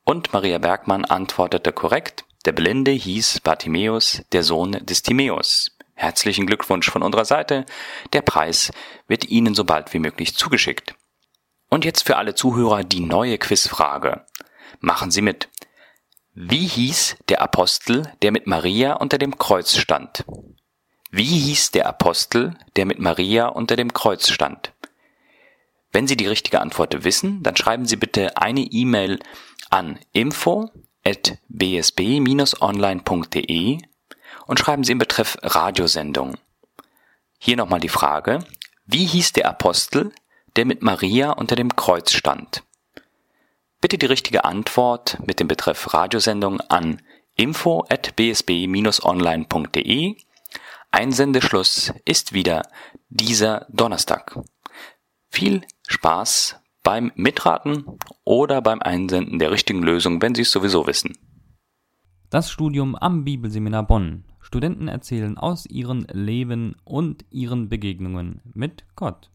Und 0.05 0.33
Maria 0.33 0.59
Bergmann 0.59 1.05
antwortete 1.05 1.73
korrekt, 1.73 2.25
der 2.45 2.53
Blinde 2.53 2.93
hieß 2.93 3.41
Bartimäus, 3.41 4.23
der 4.31 4.45
Sohn 4.45 4.73
des 4.87 5.03
Timäus. 5.03 5.76
Herzlichen 5.97 6.47
Glückwunsch 6.47 6.91
von 6.91 7.03
unserer 7.03 7.25
Seite. 7.25 7.65
Der 8.13 8.21
Preis 8.21 8.71
wird 9.09 9.25
Ihnen 9.25 9.55
so 9.55 9.65
bald 9.65 9.95
wie 9.95 9.99
möglich 9.99 10.37
zugeschickt. 10.37 10.95
Und 11.69 11.87
jetzt 11.87 12.07
für 12.07 12.17
alle 12.17 12.35
Zuhörer 12.35 12.85
die 12.85 13.01
neue 13.01 13.39
Quizfrage. 13.39 14.25
Machen 14.79 15.11
Sie 15.11 15.23
mit. 15.23 15.49
Wie 16.35 16.67
hieß 16.67 17.17
der 17.31 17.41
Apostel, 17.41 18.13
der 18.21 18.31
mit 18.31 18.47
Maria 18.47 18.93
unter 18.93 19.17
dem 19.17 19.39
Kreuz 19.39 19.75
stand? 19.79 20.25
Wie 21.11 21.25
hieß 21.25 21.71
der 21.71 21.87
Apostel, 21.87 22.59
der 22.77 22.85
mit 22.85 22.99
Maria 22.99 23.47
unter 23.47 23.75
dem 23.75 23.95
Kreuz 23.95 24.31
stand? 24.31 24.75
Wenn 25.93 26.07
Sie 26.07 26.19
die 26.19 26.27
richtige 26.27 26.61
Antwort 26.61 27.05
wissen, 27.05 27.43
dann 27.43 27.57
schreiben 27.57 27.87
Sie 27.87 27.97
bitte 27.97 28.37
eine 28.37 28.61
E-Mail 28.61 29.19
an 29.71 29.99
info 30.13 30.71
bsb-online.de 31.49 32.59
und 34.47 34.59
schreiben 34.59 34.85
Sie 34.85 34.93
im 34.93 34.99
Betreff 34.99 35.37
Radiosendung. 35.43 36.37
Hier 37.39 37.57
nochmal 37.57 37.81
die 37.81 37.89
Frage, 37.89 38.41
wie 38.87 39.05
hieß 39.05 39.33
der 39.33 39.49
Apostel, 39.49 40.13
der 40.57 40.65
mit 40.65 40.83
Maria 40.83 41.33
unter 41.33 41.57
dem 41.57 41.75
Kreuz 41.77 42.13
stand? 42.13 42.63
Bitte 43.81 43.99
die 43.99 44.07
richtige 44.07 44.45
Antwort 44.45 45.19
mit 45.27 45.41
dem 45.41 45.49
Betreff 45.49 45.93
Radiosendung 45.93 46.61
an 46.61 47.03
info 47.35 47.85
at 47.89 48.17
bsb-online.de. 48.17 48.97
Einsendeschluss 50.91 51.93
ist 52.05 52.33
wieder 52.33 52.63
dieser 53.11 53.67
Donnerstag. 53.69 54.39
Viel 55.29 55.63
Spaß 55.87 56.57
beim 56.83 57.13
Mitraten 57.17 57.85
oder 58.25 58.63
beim 58.63 58.81
Einsenden 58.81 59.39
der 59.39 59.51
richtigen 59.51 59.83
Lösung, 59.83 60.23
wenn 60.23 60.35
Sie 60.35 60.43
es 60.43 60.51
sowieso 60.51 60.87
wissen. 60.87 61.19
Das 62.31 62.51
Studium 62.51 62.97
am 62.97 63.25
Bibelseminar 63.25 63.83
Bonn. 63.87 64.25
Studenten 64.47 64.87
erzählen 64.87 65.37
aus 65.37 65.67
ihrem 65.67 66.07
Leben 66.13 66.77
und 66.85 67.25
ihren 67.31 67.69
Begegnungen 67.69 68.41
mit 68.55 68.85
Gott. 68.95 69.29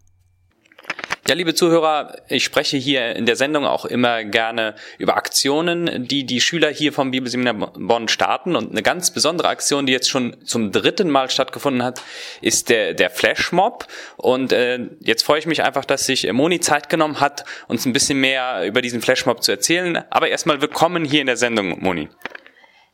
Ja, 1.28 1.36
liebe 1.36 1.54
Zuhörer, 1.54 2.15
ich 2.30 2.45
spreche 2.45 2.78
hier 2.78 3.15
in 3.17 3.26
der 3.26 3.36
Sendung 3.36 3.65
auch 3.65 3.84
immer 3.84 4.24
gerne 4.24 4.74
über 5.00 5.17
Aktionen, 5.17 6.08
die 6.08 6.26
die 6.26 6.39
Schüler 6.39 6.69
hier 6.69 6.93
vom 6.93 7.12
Bibelseminar 7.12 7.74
Bonn 7.74 8.08
starten. 8.08 8.56
Und 8.56 8.71
eine 8.71 8.82
ganz 8.84 9.12
besondere 9.12 9.50
Aktion, 9.50 9.86
die 9.86 9.91
jetzt 9.91 10.10
schon 10.10 10.38
zum 10.45 10.71
dritten 10.71 11.10
Mal 11.10 11.30
stattgefunden 11.30 11.84
hat, 11.84 12.02
ist 12.41 12.69
der, 12.69 12.93
der 12.93 13.10
Flashmob. 13.10 13.88
Und 14.15 14.54
äh, 14.54 14.80
jetzt 15.02 15.24
freue 15.24 15.39
ich 15.39 15.45
mich 15.45 15.62
einfach, 15.62 15.84
dass 15.84 16.06
sich 16.06 16.32
Moni 16.32 16.62
Zeit 16.62 16.88
genommen 16.88 17.19
hat, 17.19 17.43
uns 17.67 17.86
ein 17.86 17.91
bisschen 17.91 18.21
mehr 18.21 18.65
über 18.65 18.82
diesen 18.82 19.02
Flashmob 19.02 19.43
zu 19.43 19.52
erzählen. 19.52 20.04
Aber 20.10 20.30
erstmal 20.30 20.62
willkommen 20.62 21.04
hier 21.04 21.19
in 21.19 21.28
der 21.28 21.38
Sendung, 21.38 21.82
Moni. 21.82 22.08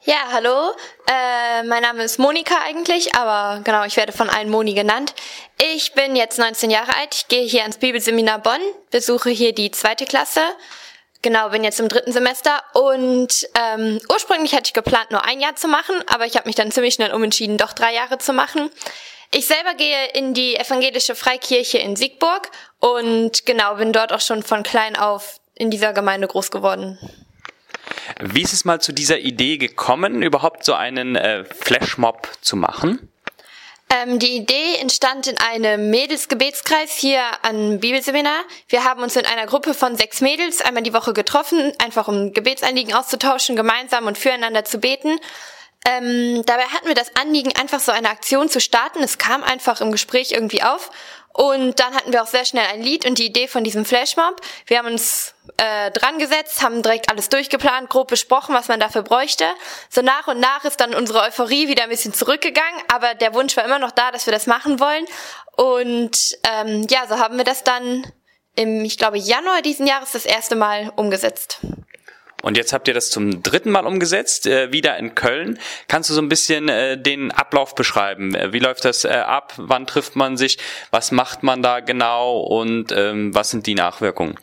Ja, 0.09 0.29
hallo. 0.31 0.71
Äh, 1.05 1.63
mein 1.63 1.81
Name 1.81 2.01
ist 2.03 2.17
Monika 2.17 2.55
eigentlich, 2.63 3.13
aber 3.13 3.61
genau, 3.65 3.83
ich 3.83 3.97
werde 3.97 4.13
von 4.13 4.29
allen 4.29 4.49
Moni 4.49 4.73
genannt. 4.73 5.13
Ich 5.61 5.91
bin 5.91 6.15
jetzt 6.15 6.39
19 6.39 6.69
Jahre 6.69 6.95
alt. 6.95 7.13
Ich 7.13 7.27
gehe 7.27 7.45
hier 7.45 7.63
ans 7.63 7.75
Bibelseminar 7.75 8.39
Bonn, 8.39 8.61
besuche 8.89 9.31
hier 9.31 9.53
die 9.53 9.69
zweite 9.69 10.05
Klasse. 10.05 10.39
Genau, 11.23 11.49
bin 11.49 11.65
jetzt 11.65 11.81
im 11.81 11.89
dritten 11.89 12.13
Semester 12.13 12.63
und 12.71 13.49
ähm, 13.53 13.99
ursprünglich 14.07 14.53
hatte 14.53 14.67
ich 14.67 14.73
geplant, 14.73 15.11
nur 15.11 15.25
ein 15.25 15.41
Jahr 15.41 15.57
zu 15.57 15.67
machen, 15.67 15.95
aber 16.07 16.25
ich 16.25 16.37
habe 16.37 16.47
mich 16.47 16.55
dann 16.55 16.71
ziemlich 16.71 16.93
schnell 16.93 17.13
umentschieden, 17.13 17.57
doch 17.57 17.73
drei 17.73 17.93
Jahre 17.93 18.17
zu 18.17 18.31
machen. 18.31 18.69
Ich 19.31 19.45
selber 19.47 19.73
gehe 19.73 20.07
in 20.13 20.33
die 20.33 20.55
evangelische 20.55 21.15
Freikirche 21.15 21.79
in 21.79 21.97
Siegburg 21.97 22.49
und 22.79 23.45
genau 23.45 23.75
bin 23.75 23.91
dort 23.91 24.13
auch 24.13 24.21
schon 24.21 24.41
von 24.41 24.63
klein 24.63 24.95
auf 24.95 25.41
in 25.53 25.69
dieser 25.69 25.91
Gemeinde 25.91 26.29
groß 26.29 26.49
geworden. 26.49 26.97
Wie 28.21 28.41
ist 28.41 28.53
es 28.53 28.65
mal 28.65 28.81
zu 28.81 28.91
dieser 28.93 29.19
Idee 29.19 29.57
gekommen, 29.57 30.21
überhaupt 30.21 30.63
so 30.63 30.73
einen 30.73 31.15
äh, 31.15 31.43
Flashmob 31.45 32.29
zu 32.41 32.55
machen? 32.55 33.09
Ähm, 33.89 34.19
die 34.19 34.35
Idee 34.35 34.75
entstand 34.81 35.27
in 35.27 35.37
einem 35.37 35.89
Mädelsgebetskreis 35.89 36.91
hier 36.97 37.21
am 37.43 37.79
Bibelseminar. 37.79 38.41
Wir 38.67 38.83
haben 38.83 39.01
uns 39.01 39.15
in 39.15 39.25
einer 39.25 39.45
Gruppe 39.45 39.73
von 39.73 39.95
sechs 39.95 40.19
Mädels 40.19 40.61
einmal 40.61 40.83
die 40.83 40.93
Woche 40.93 41.13
getroffen, 41.13 41.71
einfach 41.81 42.09
um 42.09 42.33
Gebetsanliegen 42.33 42.93
auszutauschen, 42.93 43.55
gemeinsam 43.55 44.05
und 44.05 44.17
füreinander 44.17 44.65
zu 44.65 44.79
beten. 44.79 45.19
Ähm, 45.87 46.43
dabei 46.45 46.63
hatten 46.63 46.87
wir 46.87 46.95
das 46.95 47.15
Anliegen, 47.15 47.55
einfach 47.55 47.79
so 47.79 47.93
eine 47.93 48.09
Aktion 48.09 48.49
zu 48.49 48.59
starten. 48.59 49.01
Es 49.01 49.17
kam 49.17 49.41
einfach 49.41 49.79
im 49.79 49.93
Gespräch 49.93 50.33
irgendwie 50.33 50.61
auf. 50.61 50.91
Und 51.31 51.79
dann 51.79 51.93
hatten 51.93 52.11
wir 52.11 52.23
auch 52.23 52.27
sehr 52.27 52.45
schnell 52.45 52.65
ein 52.65 52.81
Lied 52.81 53.05
und 53.05 53.19
die 53.19 53.27
Idee 53.27 53.47
von 53.47 53.63
diesem 53.63 53.85
Flashmob. 53.85 54.41
Wir 54.65 54.79
haben 54.79 54.87
uns 54.87 55.35
äh, 55.57 55.91
dran 55.91 56.17
gesetzt, 56.17 56.61
haben 56.63 56.81
direkt 56.81 57.09
alles 57.09 57.29
durchgeplant, 57.29 57.89
grob 57.89 58.07
besprochen, 58.07 58.55
was 58.55 58.67
man 58.67 58.79
dafür 58.79 59.03
bräuchte. 59.03 59.45
So 59.89 60.01
nach 60.01 60.27
und 60.27 60.39
nach 60.39 60.65
ist 60.65 60.79
dann 60.81 60.95
unsere 60.95 61.21
Euphorie 61.21 61.67
wieder 61.67 61.83
ein 61.83 61.89
bisschen 61.89 62.13
zurückgegangen, 62.13 62.81
aber 62.91 63.13
der 63.13 63.33
Wunsch 63.35 63.55
war 63.55 63.63
immer 63.63 63.79
noch 63.79 63.91
da, 63.91 64.11
dass 64.11 64.25
wir 64.25 64.33
das 64.33 64.47
machen 64.47 64.79
wollen. 64.79 65.05
Und 65.55 66.37
ähm, 66.43 66.87
ja, 66.89 67.05
so 67.07 67.19
haben 67.19 67.37
wir 67.37 67.45
das 67.45 67.63
dann 67.63 68.11
im, 68.55 68.83
ich 68.83 68.97
glaube, 68.97 69.19
Januar 69.19 69.61
diesen 69.61 69.85
Jahres 69.85 70.13
das 70.13 70.25
erste 70.25 70.55
Mal 70.55 70.91
umgesetzt. 70.95 71.59
Und 72.43 72.55
jetzt 72.55 72.71
habt 72.71 72.87
ihr 72.87 72.93
das 72.93 73.09
zum 73.09 73.41
dritten 73.41 73.71
Mal 73.71 73.85
umgesetzt, 73.85 74.45
äh, 74.45 74.71
wieder 74.71 74.97
in 74.97 75.15
Köln. 75.15 75.59
Kannst 75.87 76.09
du 76.09 76.13
so 76.13 76.21
ein 76.21 76.29
bisschen 76.29 76.69
äh, 76.69 77.01
den 77.01 77.31
Ablauf 77.31 77.73
beschreiben? 77.73 78.35
Äh, 78.35 78.53
wie 78.53 78.59
läuft 78.59 78.85
das 78.85 79.05
äh, 79.05 79.09
ab? 79.09 79.53
Wann 79.57 79.87
trifft 79.87 80.15
man 80.15 80.37
sich? 80.37 80.59
Was 80.91 81.11
macht 81.11 81.41
man 81.41 81.63
da 81.63 81.79
genau? 81.79 82.39
Und 82.39 82.91
ähm, 82.91 83.33
was 83.33 83.49
sind 83.49 83.65
die 83.65 83.75
Nachwirkungen? 83.75 84.37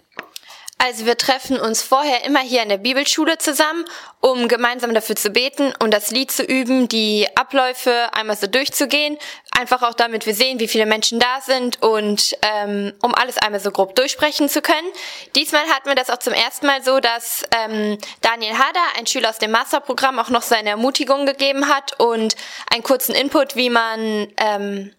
Also 0.78 1.06
wir 1.06 1.16
treffen 1.16 1.58
uns 1.58 1.82
vorher 1.82 2.24
immer 2.24 2.40
hier 2.40 2.62
in 2.62 2.68
der 2.68 2.78
Bibelschule 2.78 3.38
zusammen, 3.38 3.84
um 4.20 4.48
gemeinsam 4.48 4.92
dafür 4.92 5.16
zu 5.16 5.30
beten 5.30 5.72
und 5.78 5.94
das 5.94 6.10
Lied 6.10 6.30
zu 6.30 6.42
üben, 6.42 6.88
die 6.88 7.26
Abläufe 7.36 8.08
einmal 8.12 8.36
so 8.36 8.46
durchzugehen. 8.46 9.16
Einfach 9.56 9.82
auch 9.82 9.94
damit 9.94 10.26
wir 10.26 10.34
sehen, 10.34 10.58
wie 10.58 10.68
viele 10.68 10.84
Menschen 10.84 11.20
da 11.20 11.40
sind 11.40 11.80
und 11.80 12.36
ähm, 12.42 12.92
um 13.02 13.14
alles 13.14 13.38
einmal 13.38 13.60
so 13.60 13.70
grob 13.70 13.94
durchsprechen 13.94 14.48
zu 14.48 14.62
können. 14.62 14.88
Diesmal 15.36 15.64
hatten 15.68 15.88
wir 15.88 15.94
das 15.94 16.10
auch 16.10 16.18
zum 16.18 16.32
ersten 16.32 16.66
Mal 16.66 16.82
so, 16.82 17.00
dass 17.00 17.44
ähm, 17.56 17.96
Daniel 18.20 18.54
Hader, 18.54 18.98
ein 18.98 19.06
Schüler 19.06 19.30
aus 19.30 19.38
dem 19.38 19.52
Masterprogramm, 19.52 20.18
auch 20.18 20.30
noch 20.30 20.42
seine 20.42 20.70
Ermutigung 20.70 21.24
gegeben 21.24 21.68
hat 21.68 21.98
und 22.00 22.34
einen 22.72 22.82
kurzen 22.82 23.14
Input, 23.14 23.54
wie 23.54 23.70
man 23.70 24.26
ähm, 24.36 24.92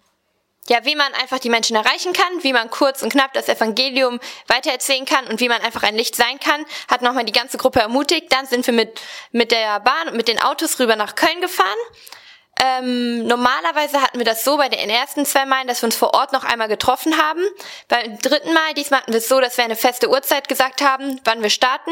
ja, 0.67 0.83
wie 0.83 0.95
man 0.95 1.13
einfach 1.13 1.39
die 1.39 1.49
Menschen 1.49 1.75
erreichen 1.75 2.13
kann, 2.13 2.43
wie 2.43 2.53
man 2.53 2.69
kurz 2.69 3.03
und 3.03 3.11
knapp 3.11 3.33
das 3.33 3.47
Evangelium 3.49 4.19
weitererzählen 4.47 5.05
kann 5.05 5.27
und 5.27 5.39
wie 5.39 5.49
man 5.49 5.61
einfach 5.61 5.83
ein 5.83 5.95
Licht 5.95 6.15
sein 6.15 6.39
kann, 6.39 6.65
hat 6.89 7.01
nochmal 7.01 7.25
die 7.25 7.31
ganze 7.31 7.57
Gruppe 7.57 7.81
ermutigt. 7.81 8.31
Dann 8.31 8.45
sind 8.47 8.65
wir 8.65 8.73
mit, 8.73 8.99
mit 9.31 9.51
der 9.51 9.79
Bahn 9.79 10.09
und 10.09 10.17
mit 10.17 10.27
den 10.27 10.41
Autos 10.41 10.79
rüber 10.79 10.95
nach 10.95 11.15
Köln 11.15 11.41
gefahren. 11.41 11.77
Ähm, 12.57 13.27
normalerweise 13.27 14.01
hatten 14.01 14.17
wir 14.17 14.25
das 14.25 14.45
so 14.45 14.55
bei 14.55 14.69
den 14.69 14.89
ersten 14.89 15.25
zwei 15.25 15.45
Malen, 15.45 15.67
dass 15.67 15.81
wir 15.81 15.87
uns 15.87 15.97
vor 15.97 16.13
Ort 16.13 16.31
noch 16.31 16.45
einmal 16.45 16.69
getroffen 16.69 17.17
haben. 17.17 17.41
Beim 17.89 18.17
dritten 18.19 18.53
Mal, 18.53 18.73
diesmal 18.75 19.01
hatten 19.01 19.11
wir 19.11 19.17
es 19.17 19.27
so, 19.27 19.41
dass 19.41 19.57
wir 19.57 19.65
eine 19.65 19.75
feste 19.75 20.09
Uhrzeit 20.09 20.47
gesagt 20.47 20.81
haben, 20.81 21.19
wann 21.25 21.43
wir 21.43 21.49
starten 21.49 21.91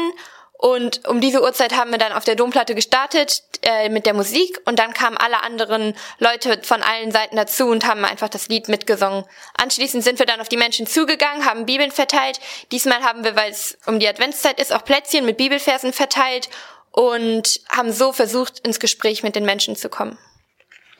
und 0.56 1.06
um 1.08 1.20
diese 1.20 1.42
Uhrzeit 1.42 1.76
haben 1.76 1.90
wir 1.90 1.98
dann 1.98 2.12
auf 2.12 2.24
der 2.24 2.36
Domplatte 2.36 2.74
gestartet 2.74 3.42
äh, 3.62 3.88
mit 3.88 4.06
der 4.06 4.14
Musik 4.14 4.60
und 4.64 4.78
dann 4.78 4.94
kamen 4.94 5.16
alle 5.16 5.42
anderen 5.42 5.94
Leute 6.18 6.60
von 6.62 6.82
allen 6.82 7.10
Seiten 7.10 7.36
dazu 7.36 7.66
und 7.66 7.86
haben 7.86 8.04
einfach 8.04 8.28
das 8.28 8.48
Lied 8.48 8.68
mitgesungen. 8.68 9.24
Anschließend 9.60 10.04
sind 10.04 10.18
wir 10.18 10.26
dann 10.26 10.40
auf 10.40 10.48
die 10.48 10.56
Menschen 10.56 10.86
zugegangen, 10.86 11.44
haben 11.44 11.66
Bibeln 11.66 11.90
verteilt. 11.90 12.40
Diesmal 12.70 13.02
haben 13.02 13.24
wir, 13.24 13.36
weil 13.36 13.50
es 13.50 13.76
um 13.86 13.98
die 13.98 14.08
Adventszeit 14.08 14.60
ist, 14.60 14.72
auch 14.72 14.84
Plätzchen 14.84 15.26
mit 15.26 15.36
Bibelversen 15.36 15.92
verteilt 15.92 16.48
und 16.92 17.60
haben 17.68 17.92
so 17.92 18.12
versucht, 18.12 18.60
ins 18.60 18.78
Gespräch 18.78 19.24
mit 19.24 19.34
den 19.34 19.44
Menschen 19.44 19.74
zu 19.74 19.88
kommen. 19.88 20.16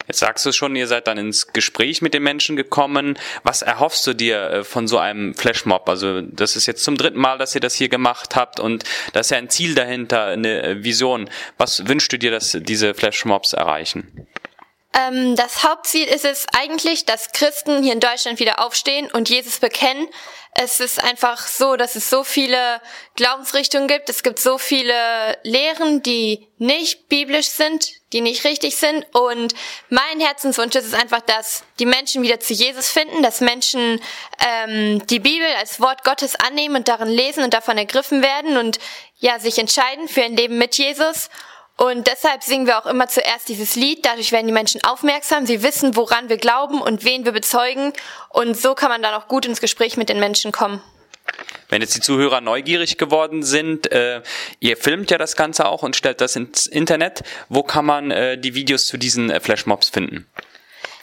Jetzt 0.06 0.18
sagst 0.18 0.44
du 0.44 0.52
schon, 0.52 0.76
ihr 0.76 0.86
seid 0.86 1.06
dann 1.06 1.16
ins 1.16 1.48
Gespräch 1.52 2.02
mit 2.02 2.12
den 2.12 2.22
Menschen 2.22 2.56
gekommen. 2.56 3.18
Was 3.42 3.62
erhoffst 3.62 4.06
du 4.06 4.14
dir 4.14 4.50
äh, 4.50 4.64
von 4.64 4.86
so 4.86 4.98
einem 4.98 5.34
Flashmob? 5.34 5.88
Also 5.88 6.20
das 6.20 6.56
ist 6.56 6.66
jetzt 6.66 6.84
zum 6.84 6.96
dritten 6.96 7.18
Mal, 7.18 7.38
dass 7.38 7.54
ihr 7.54 7.60
das 7.60 7.74
hier 7.74 7.88
gemacht 7.88 8.36
habt 8.36 8.60
und 8.60 8.84
da 9.12 9.20
ist 9.20 9.30
ja 9.30 9.38
ein 9.38 9.48
Ziel 9.48 9.74
dahinter, 9.74 10.26
eine 10.26 10.62
äh, 10.62 10.84
Vision. 10.84 11.30
Was 11.56 11.88
wünschst 11.88 12.12
du 12.12 12.18
dir, 12.18 12.30
dass 12.30 12.56
diese 12.60 12.94
Flashmobs 12.94 13.54
erreichen? 13.54 14.26
Ähm, 14.94 15.34
das 15.36 15.64
Hauptziel 15.64 16.06
ist 16.06 16.24
es 16.24 16.46
eigentlich, 16.56 17.04
dass 17.04 17.32
Christen 17.32 17.82
hier 17.82 17.92
in 17.92 18.00
Deutschland 18.00 18.38
wieder 18.38 18.64
aufstehen 18.64 19.10
und 19.12 19.28
Jesus 19.28 19.58
bekennen. 19.58 20.08
Es 20.56 20.78
ist 20.78 21.02
einfach 21.02 21.48
so, 21.48 21.74
dass 21.74 21.96
es 21.96 22.08
so 22.08 22.22
viele 22.22 22.80
Glaubensrichtungen 23.16 23.88
gibt. 23.88 24.08
Es 24.08 24.22
gibt 24.22 24.38
so 24.38 24.56
viele 24.56 24.94
Lehren, 25.42 26.00
die 26.04 26.46
nicht 26.58 27.08
biblisch 27.08 27.48
sind, 27.48 27.90
die 28.12 28.20
nicht 28.20 28.44
richtig 28.44 28.76
sind. 28.76 29.04
Und 29.12 29.52
mein 29.88 30.20
Herzenswunsch 30.20 30.76
ist 30.76 30.86
es 30.86 30.94
einfach, 30.94 31.22
dass 31.22 31.64
die 31.80 31.86
Menschen 31.86 32.22
wieder 32.22 32.38
zu 32.38 32.52
Jesus 32.52 32.88
finden, 32.88 33.24
dass 33.24 33.40
Menschen 33.40 34.00
ähm, 34.38 35.04
die 35.08 35.18
Bibel 35.18 35.48
als 35.58 35.80
Wort 35.80 36.04
Gottes 36.04 36.36
annehmen 36.36 36.76
und 36.76 36.86
darin 36.86 37.08
lesen 37.08 37.42
und 37.42 37.52
davon 37.52 37.76
ergriffen 37.76 38.22
werden 38.22 38.56
und 38.56 38.78
ja 39.18 39.40
sich 39.40 39.58
entscheiden 39.58 40.06
für 40.06 40.22
ein 40.22 40.36
Leben 40.36 40.56
mit 40.56 40.78
Jesus. 40.78 41.30
Und 41.76 42.06
deshalb 42.06 42.42
singen 42.44 42.66
wir 42.66 42.78
auch 42.78 42.86
immer 42.86 43.08
zuerst 43.08 43.48
dieses 43.48 43.74
Lied. 43.74 44.06
Dadurch 44.06 44.30
werden 44.30 44.46
die 44.46 44.52
Menschen 44.52 44.82
aufmerksam. 44.84 45.44
Sie 45.44 45.62
wissen, 45.62 45.96
woran 45.96 46.28
wir 46.28 46.36
glauben 46.36 46.80
und 46.80 47.04
wen 47.04 47.24
wir 47.24 47.32
bezeugen. 47.32 47.92
Und 48.28 48.56
so 48.56 48.74
kann 48.74 48.90
man 48.90 49.02
dann 49.02 49.14
auch 49.14 49.26
gut 49.26 49.44
ins 49.44 49.60
Gespräch 49.60 49.96
mit 49.96 50.08
den 50.08 50.20
Menschen 50.20 50.52
kommen. 50.52 50.80
Wenn 51.68 51.80
jetzt 51.80 51.96
die 51.96 52.00
Zuhörer 52.00 52.40
neugierig 52.40 52.98
geworden 52.98 53.42
sind, 53.42 53.90
äh, 53.90 54.22
ihr 54.60 54.76
filmt 54.76 55.10
ja 55.10 55.18
das 55.18 55.34
Ganze 55.34 55.66
auch 55.66 55.82
und 55.82 55.96
stellt 55.96 56.20
das 56.20 56.36
ins 56.36 56.66
Internet. 56.66 57.22
Wo 57.48 57.62
kann 57.62 57.86
man 57.86 58.10
äh, 58.10 58.38
die 58.38 58.54
Videos 58.54 58.86
zu 58.86 58.96
diesen 58.96 59.30
äh, 59.30 59.40
Flashmobs 59.40 59.88
finden? 59.88 60.26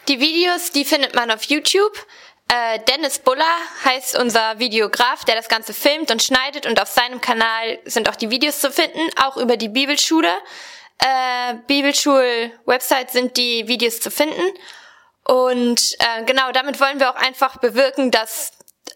Die 0.08 0.20
Videos, 0.20 0.72
die 0.72 0.86
findet 0.86 1.16
man 1.16 1.32
auf 1.32 1.44
YouTube. 1.44 2.06
Äh, 2.54 2.80
Dennis 2.80 3.20
Buller 3.20 3.46
heißt 3.86 4.20
unser 4.20 4.60
Videograf, 4.60 5.24
der 5.24 5.36
das 5.36 5.48
Ganze 5.48 5.74
filmt 5.74 6.12
und 6.12 6.22
schneidet 6.22 6.66
und 6.66 6.82
auf 6.82 6.90
seinem 6.90 7.22
Kanal 7.22 7.80
sind 7.86 8.10
auch 8.10 8.18
die 8.18 8.30
Videos 8.30 8.60
zu 8.60 8.70
finden, 8.70 9.00
auch 9.24 9.38
über 9.38 9.56
die 9.56 9.70
Bibelschule. 9.70 10.28
Äh, 10.98 11.56
Bibelschul-Website 11.68 13.12
sind 13.12 13.38
die 13.38 13.70
Videos 13.70 14.02
zu 14.02 14.12
finden. 14.12 14.42
Und 15.24 15.96
äh, 16.00 16.26
genau, 16.26 16.52
damit 16.52 16.82
wollen 16.82 17.00
wir 17.00 17.12
auch 17.12 17.16
einfach 17.16 17.56
bewirken, 17.60 18.12
dass 18.12 18.52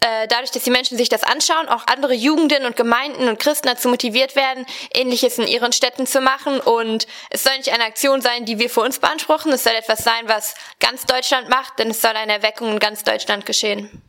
äh, 0.06 0.28
dadurch, 0.28 0.52
dass 0.52 0.63
die 0.63 0.71
Menschen 0.71 0.98
sich 0.98 1.10
das 1.10 1.24
anschauen, 1.24 1.67
auch 1.67 1.88
andere 1.88 2.13
Jugenden 2.13 2.65
und 2.65 2.76
Gemeinden 2.76 3.28
und 3.28 3.39
Christen 3.39 3.67
dazu 3.67 3.89
motiviert 3.89 4.36
werden, 4.36 4.65
Ähnliches 4.93 5.38
in 5.38 5.48
ihren 5.48 5.74
Städten 5.74 6.06
zu 6.06 6.21
machen. 6.21 6.60
Und 6.60 7.08
es 7.30 7.43
soll 7.43 7.58
nicht 7.58 7.71
eine 7.71 7.86
Aktion 7.86 8.21
sein, 8.21 8.45
die 8.45 8.60
wir 8.60 8.69
für 8.69 8.82
uns 8.82 9.00
beanspruchen. 9.00 9.52
Es 9.52 9.63
soll 9.63 9.74
etwas 9.74 10.04
sein, 10.04 10.28
was 10.28 10.54
ganz 10.80 11.06
Deutschland 11.06 11.50
macht, 11.50 11.80
denn 11.80 11.89
es 11.89 12.02
soll 12.02 12.12
eine 12.12 12.34
Erweckung 12.34 12.71
in 12.71 12.80
ganz 12.80 13.04
Deutschland 13.04 13.45
geschehen. 13.45 14.04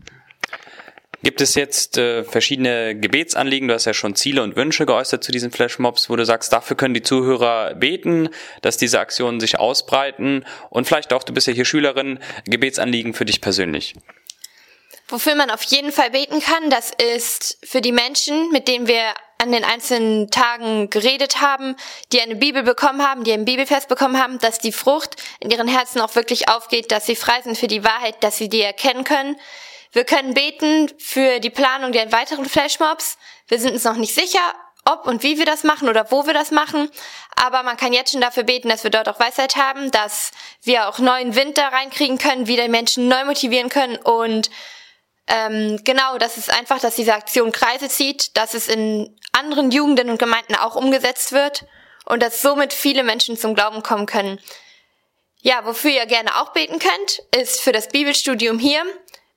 Gibt 1.23 1.41
es 1.41 1.55
jetzt 1.55 1.99
äh, 1.99 2.25
verschiedene 2.25 2.95
Gebetsanliegen? 2.95 3.67
Du 3.67 3.75
hast 3.75 3.87
ja 3.87 3.95
schon 3.95 4.15
Ziele 4.15 4.43
und 4.43 4.55
Wünsche 4.55 4.87
geäußert 4.87 5.25
zu 5.25 5.33
diesen 5.33 5.51
Flashmobs, 5.51 6.11
wo 6.11 6.17
du 6.17 6.25
sagst, 6.25 6.53
dafür 6.53 6.77
können 6.77 6.95
die 6.95 7.03
Zuhörer 7.03 7.75
beten, 7.75 8.29
dass 8.62 8.77
diese 8.77 9.01
Aktionen 9.01 9.41
sich 9.41 9.59
ausbreiten 9.59 10.45
und 10.71 10.87
vielleicht 10.87 11.12
auch, 11.12 11.25
du 11.25 11.33
bist 11.33 11.47
ja 11.47 11.53
hier 11.53 11.65
Schülerin, 11.65 12.19
Gebetsanliegen 12.45 13.15
für 13.15 13.25
dich 13.25 13.41
persönlich. 13.41 13.95
Wofür 15.09 15.37
man 15.37 15.51
auf 15.51 15.62
jeden 15.62 15.92
Fall 15.92 16.11
beten 16.11 16.40
kann, 16.40 16.69
das 16.69 16.90
ist 16.90 17.59
für 17.64 17.81
die 17.81 17.92
Menschen, 17.92 18.51
mit 18.51 18.66
denen 18.66 18.88
wir 18.88 19.14
an 19.38 19.53
den 19.53 19.64
einzelnen 19.64 20.31
Tagen 20.31 20.90
geredet 20.90 21.40
haben, 21.40 21.77
die 22.11 22.21
eine 22.21 22.35
Bibel 22.35 22.64
bekommen 22.64 23.07
haben, 23.07 23.23
die 23.23 23.33
einen 23.33 23.45
Bibelfest 23.45 23.87
bekommen 23.87 24.21
haben, 24.21 24.40
dass 24.40 24.59
die 24.59 24.73
Frucht 24.73 25.16
in 25.38 25.51
ihren 25.51 25.69
Herzen 25.69 26.01
auch 26.01 26.14
wirklich 26.16 26.49
aufgeht, 26.49 26.90
dass 26.90 27.07
sie 27.07 27.14
frei 27.14 27.40
sind 27.42 27.57
für 27.57 27.69
die 27.69 27.85
Wahrheit, 27.85 28.25
dass 28.25 28.37
sie 28.37 28.49
die 28.49 28.62
erkennen 28.62 29.05
können. 29.05 29.38
Wir 29.92 30.05
können 30.05 30.35
beten 30.35 30.90
für 30.99 31.38
die 31.38 31.51
Planung 31.51 31.92
der 31.92 32.11
weiteren 32.11 32.47
Flashmobs. 32.47 33.16
Wir 33.47 33.61
sind 33.61 33.75
uns 33.75 33.85
noch 33.85 33.97
nicht 33.97 34.14
sicher, 34.14 34.40
ob 34.85 35.07
und 35.07 35.23
wie 35.23 35.38
wir 35.38 35.47
das 35.47 35.62
machen 35.62 35.88
oder 35.88 36.11
wo 36.11 36.27
wir 36.27 36.35
das 36.35 36.51
machen. 36.51 36.90
Aber 37.37 37.62
man 37.62 37.77
kann 37.77 37.92
jetzt 37.92 38.11
schon 38.12 38.21
dafür 38.21 38.42
beten, 38.42 38.71
dass 38.71 38.83
wir 38.83 38.90
dort 38.90 39.09
auch 39.09 39.21
Weisheit 39.21 39.55
haben, 39.55 39.90
dass 39.92 40.33
wir 40.62 40.88
auch 40.88 40.99
neuen 40.99 41.37
Wind 41.37 41.59
da 41.59 41.69
reinkriegen 41.69 42.19
können, 42.19 42.49
wieder 42.49 42.66
Menschen 42.69 43.07
neu 43.07 43.25
motivieren 43.25 43.69
können 43.69 43.97
und 43.97 44.51
ähm, 45.29 45.81
genau, 45.83 46.19
das 46.19 46.37
ist 46.37 46.51
einfach, 46.51 46.81
dass 46.81 46.95
diese 46.95 47.15
Aktion 47.15 47.51
Kreise 47.53 47.89
zieht, 47.89 48.37
dass 48.37 48.55
es 48.55 48.69
in 48.69 49.19
anderen 49.33 49.71
Jugenden 49.71 50.11
und 50.11 50.19
Gemeinden 50.19 50.55
auch 50.55 50.77
umgesetzt 50.77 51.33
wird 51.33 51.65
und 52.05 52.23
dass 52.23 52.43
somit 52.43 52.73
viele 52.73 53.03
Menschen 53.03 53.37
zum 53.37 53.55
Glauben 53.55 53.83
kommen 53.83 54.07
können. 54.07 54.41
Ja, 55.41 55.65
wofür 55.65 55.91
ihr 55.91 56.07
gerne 56.07 56.37
auch 56.41 56.53
beten 56.53 56.79
könnt, 56.79 57.23
ist 57.37 57.61
für 57.61 57.73
das 57.73 57.89
Bibelstudium 57.89 58.59
hier. 58.59 58.83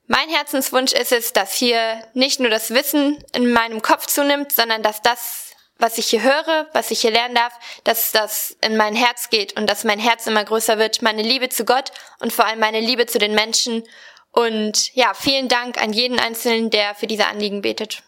Mein 0.07 0.29
Herzenswunsch 0.29 0.93
ist 0.93 1.11
es, 1.11 1.33
dass 1.33 1.53
hier 1.53 2.03
nicht 2.13 2.39
nur 2.39 2.49
das 2.49 2.71
Wissen 2.71 3.23
in 3.33 3.51
meinem 3.51 3.81
Kopf 3.81 4.07
zunimmt, 4.07 4.51
sondern 4.51 4.81
dass 4.81 5.01
das, 5.01 5.51
was 5.77 5.99
ich 5.99 6.07
hier 6.07 6.23
höre, 6.23 6.67
was 6.73 6.89
ich 6.89 7.01
hier 7.01 7.11
lernen 7.11 7.35
darf, 7.35 7.53
dass 7.83 8.11
das 8.11 8.57
in 8.61 8.75
mein 8.75 8.95
Herz 8.95 9.29
geht 9.29 9.55
und 9.55 9.69
dass 9.69 9.83
mein 9.83 9.99
Herz 9.99 10.25
immer 10.25 10.43
größer 10.43 10.79
wird, 10.79 11.03
meine 11.03 11.21
Liebe 11.21 11.49
zu 11.49 11.65
Gott 11.65 11.91
und 12.19 12.33
vor 12.33 12.45
allem 12.45 12.59
meine 12.59 12.79
Liebe 12.79 13.05
zu 13.05 13.19
den 13.19 13.35
Menschen. 13.35 13.83
Und 14.31 14.93
ja, 14.95 15.13
vielen 15.13 15.47
Dank 15.47 15.81
an 15.81 15.91
jeden 15.91 16.19
Einzelnen, 16.19 16.69
der 16.69 16.95
für 16.95 17.07
diese 17.07 17.27
Anliegen 17.27 17.61
betet. 17.61 18.03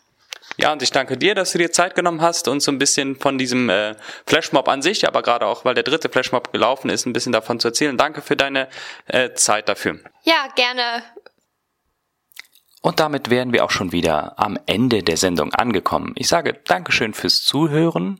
Ja, 0.57 0.71
und 0.73 0.81
ich 0.81 0.91
danke 0.91 1.17
dir, 1.17 1.33
dass 1.33 1.53
du 1.53 1.57
dir 1.57 1.71
Zeit 1.71 1.95
genommen 1.95 2.21
hast, 2.21 2.47
uns 2.47 2.65
so 2.65 2.71
ein 2.71 2.77
bisschen 2.77 3.15
von 3.15 3.37
diesem 3.37 3.69
äh, 3.69 3.95
Flashmob 4.25 4.67
an 4.67 4.81
sich, 4.81 5.07
aber 5.07 5.21
gerade 5.21 5.45
auch, 5.45 5.65
weil 5.65 5.73
der 5.73 5.83
dritte 5.83 6.09
Flashmob 6.09 6.51
gelaufen 6.51 6.89
ist, 6.89 7.05
ein 7.05 7.13
bisschen 7.13 7.31
davon 7.31 7.59
zu 7.59 7.69
erzählen. 7.69 7.97
Danke 7.97 8.21
für 8.21 8.35
deine 8.35 8.67
äh, 9.07 9.33
Zeit 9.33 9.69
dafür. 9.69 9.99
Ja, 10.23 10.47
gerne. 10.55 11.03
Und 12.83 12.99
damit 12.99 13.29
wären 13.29 13.53
wir 13.53 13.63
auch 13.63 13.69
schon 13.69 13.91
wieder 13.91 14.39
am 14.39 14.57
Ende 14.65 15.03
der 15.03 15.15
Sendung 15.15 15.53
angekommen. 15.53 16.13
Ich 16.15 16.27
sage 16.27 16.57
Dankeschön 16.65 17.13
fürs 17.13 17.43
Zuhören. 17.43 18.19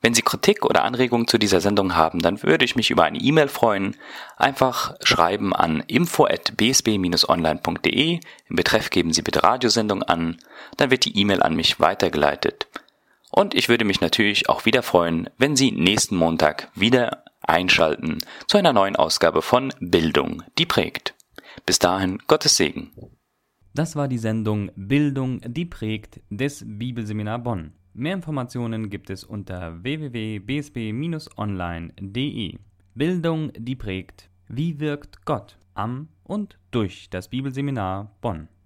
Wenn 0.00 0.14
Sie 0.14 0.22
Kritik 0.22 0.64
oder 0.64 0.84
Anregungen 0.84 1.28
zu 1.28 1.36
dieser 1.36 1.60
Sendung 1.60 1.94
haben, 1.94 2.20
dann 2.20 2.42
würde 2.42 2.64
ich 2.64 2.74
mich 2.74 2.90
über 2.90 3.04
eine 3.04 3.18
E-Mail 3.18 3.48
freuen. 3.48 3.96
Einfach 4.38 4.94
schreiben 5.02 5.54
an 5.54 5.84
info@bsb-online.de. 5.86 8.20
Im 8.48 8.56
Betreff 8.56 8.88
geben 8.88 9.12
Sie 9.12 9.20
bitte 9.20 9.42
Radiosendung 9.42 10.02
an. 10.02 10.38
Dann 10.78 10.90
wird 10.90 11.04
die 11.04 11.18
E-Mail 11.18 11.42
an 11.42 11.54
mich 11.54 11.78
weitergeleitet. 11.78 12.66
Und 13.30 13.54
ich 13.54 13.68
würde 13.68 13.84
mich 13.84 14.00
natürlich 14.00 14.48
auch 14.48 14.64
wieder 14.64 14.82
freuen, 14.82 15.28
wenn 15.36 15.54
Sie 15.54 15.70
nächsten 15.70 16.16
Montag 16.16 16.70
wieder 16.74 17.24
einschalten 17.42 18.20
zu 18.46 18.56
einer 18.56 18.72
neuen 18.72 18.96
Ausgabe 18.96 19.42
von 19.42 19.74
Bildung, 19.80 20.44
die 20.56 20.64
prägt. 20.64 21.12
Bis 21.66 21.78
dahin, 21.78 22.22
Gottes 22.26 22.56
Segen. 22.56 22.90
Das 23.78 23.94
war 23.94 24.08
die 24.08 24.18
Sendung 24.18 24.72
Bildung, 24.74 25.40
die 25.46 25.64
prägt 25.64 26.20
des 26.30 26.64
Bibelseminar 26.66 27.38
Bonn. 27.38 27.70
Mehr 27.94 28.14
Informationen 28.14 28.90
gibt 28.90 29.08
es 29.08 29.22
unter 29.22 29.84
www.bsb-online.de. 29.84 32.58
Bildung, 32.96 33.52
die 33.56 33.76
prägt. 33.76 34.30
Wie 34.48 34.80
wirkt 34.80 35.24
Gott 35.24 35.56
am 35.74 36.08
und 36.24 36.58
durch 36.72 37.08
das 37.10 37.28
Bibelseminar 37.28 38.16
Bonn? 38.20 38.48